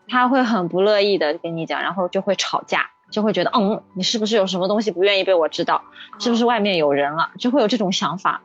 [0.07, 5.83] 他会很不乐意的跟你讲，然后就会吵架，就会觉得嗯，你是不是有什么东西不愿意被我知道？
[6.19, 7.31] 是不是外面有人了？
[7.39, 8.41] 就会有这种想法。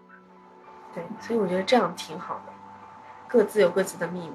[0.94, 2.52] 对，所以我觉得这样挺好的，
[3.28, 4.32] 各自有各自的秘密，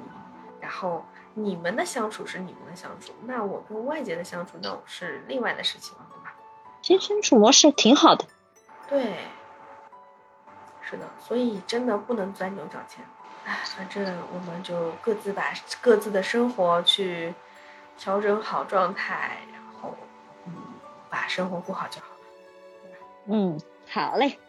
[0.61, 1.03] 然后。
[1.33, 6.35] 你们的相处是你们的相处，那我跟外界的相处，那我是另外的事情了，对吧？
[6.81, 8.25] 其实相处模式挺好的。
[8.87, 9.17] 对，
[10.81, 12.99] 是的，所以真的不能钻牛角尖。
[13.45, 17.33] 哎，反正我们就各自把各自的生活去
[17.97, 19.95] 调整好状态，然后
[20.45, 20.53] 嗯，
[21.09, 22.19] 把生活过好就好了，
[22.83, 22.97] 对吧？
[23.25, 23.59] 嗯，
[23.89, 24.39] 好嘞。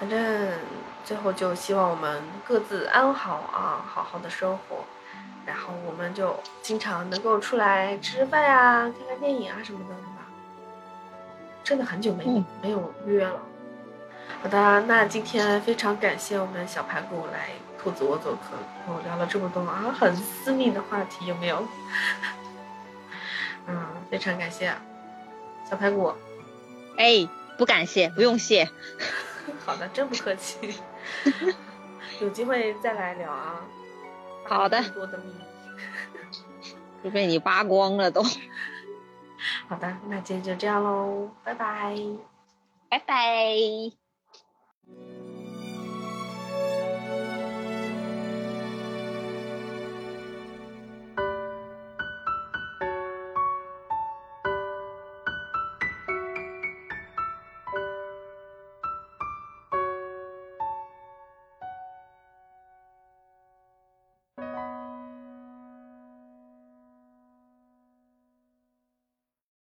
[0.00, 0.52] 反正
[1.04, 4.78] 最后就希望我们各自安好啊，好好的生活，
[5.44, 10.26] 然后我们就经常能够出来吃吃饭呀、看看电影啊什么的，对吧？
[11.62, 13.40] 真的很久没、嗯没有约了。
[14.42, 17.50] 好的，那今天非常感谢我们小排骨来
[17.82, 18.56] 兔子窝做客，
[18.86, 21.66] 跟我聊了这么多啊，很私密的话题，有没有？
[23.68, 24.72] 嗯，非常感谢
[25.68, 26.12] 小排骨。
[26.96, 28.68] 哎，不感谢，不用谢。
[29.64, 30.74] 好的，真不客气。
[32.20, 33.60] 有机会再来聊啊。
[34.48, 35.40] 好的更多的秘密。
[37.04, 38.22] 就被你扒光了都。
[39.68, 41.94] 好的，那今天就这样喽，拜拜。
[42.88, 44.05] 拜拜。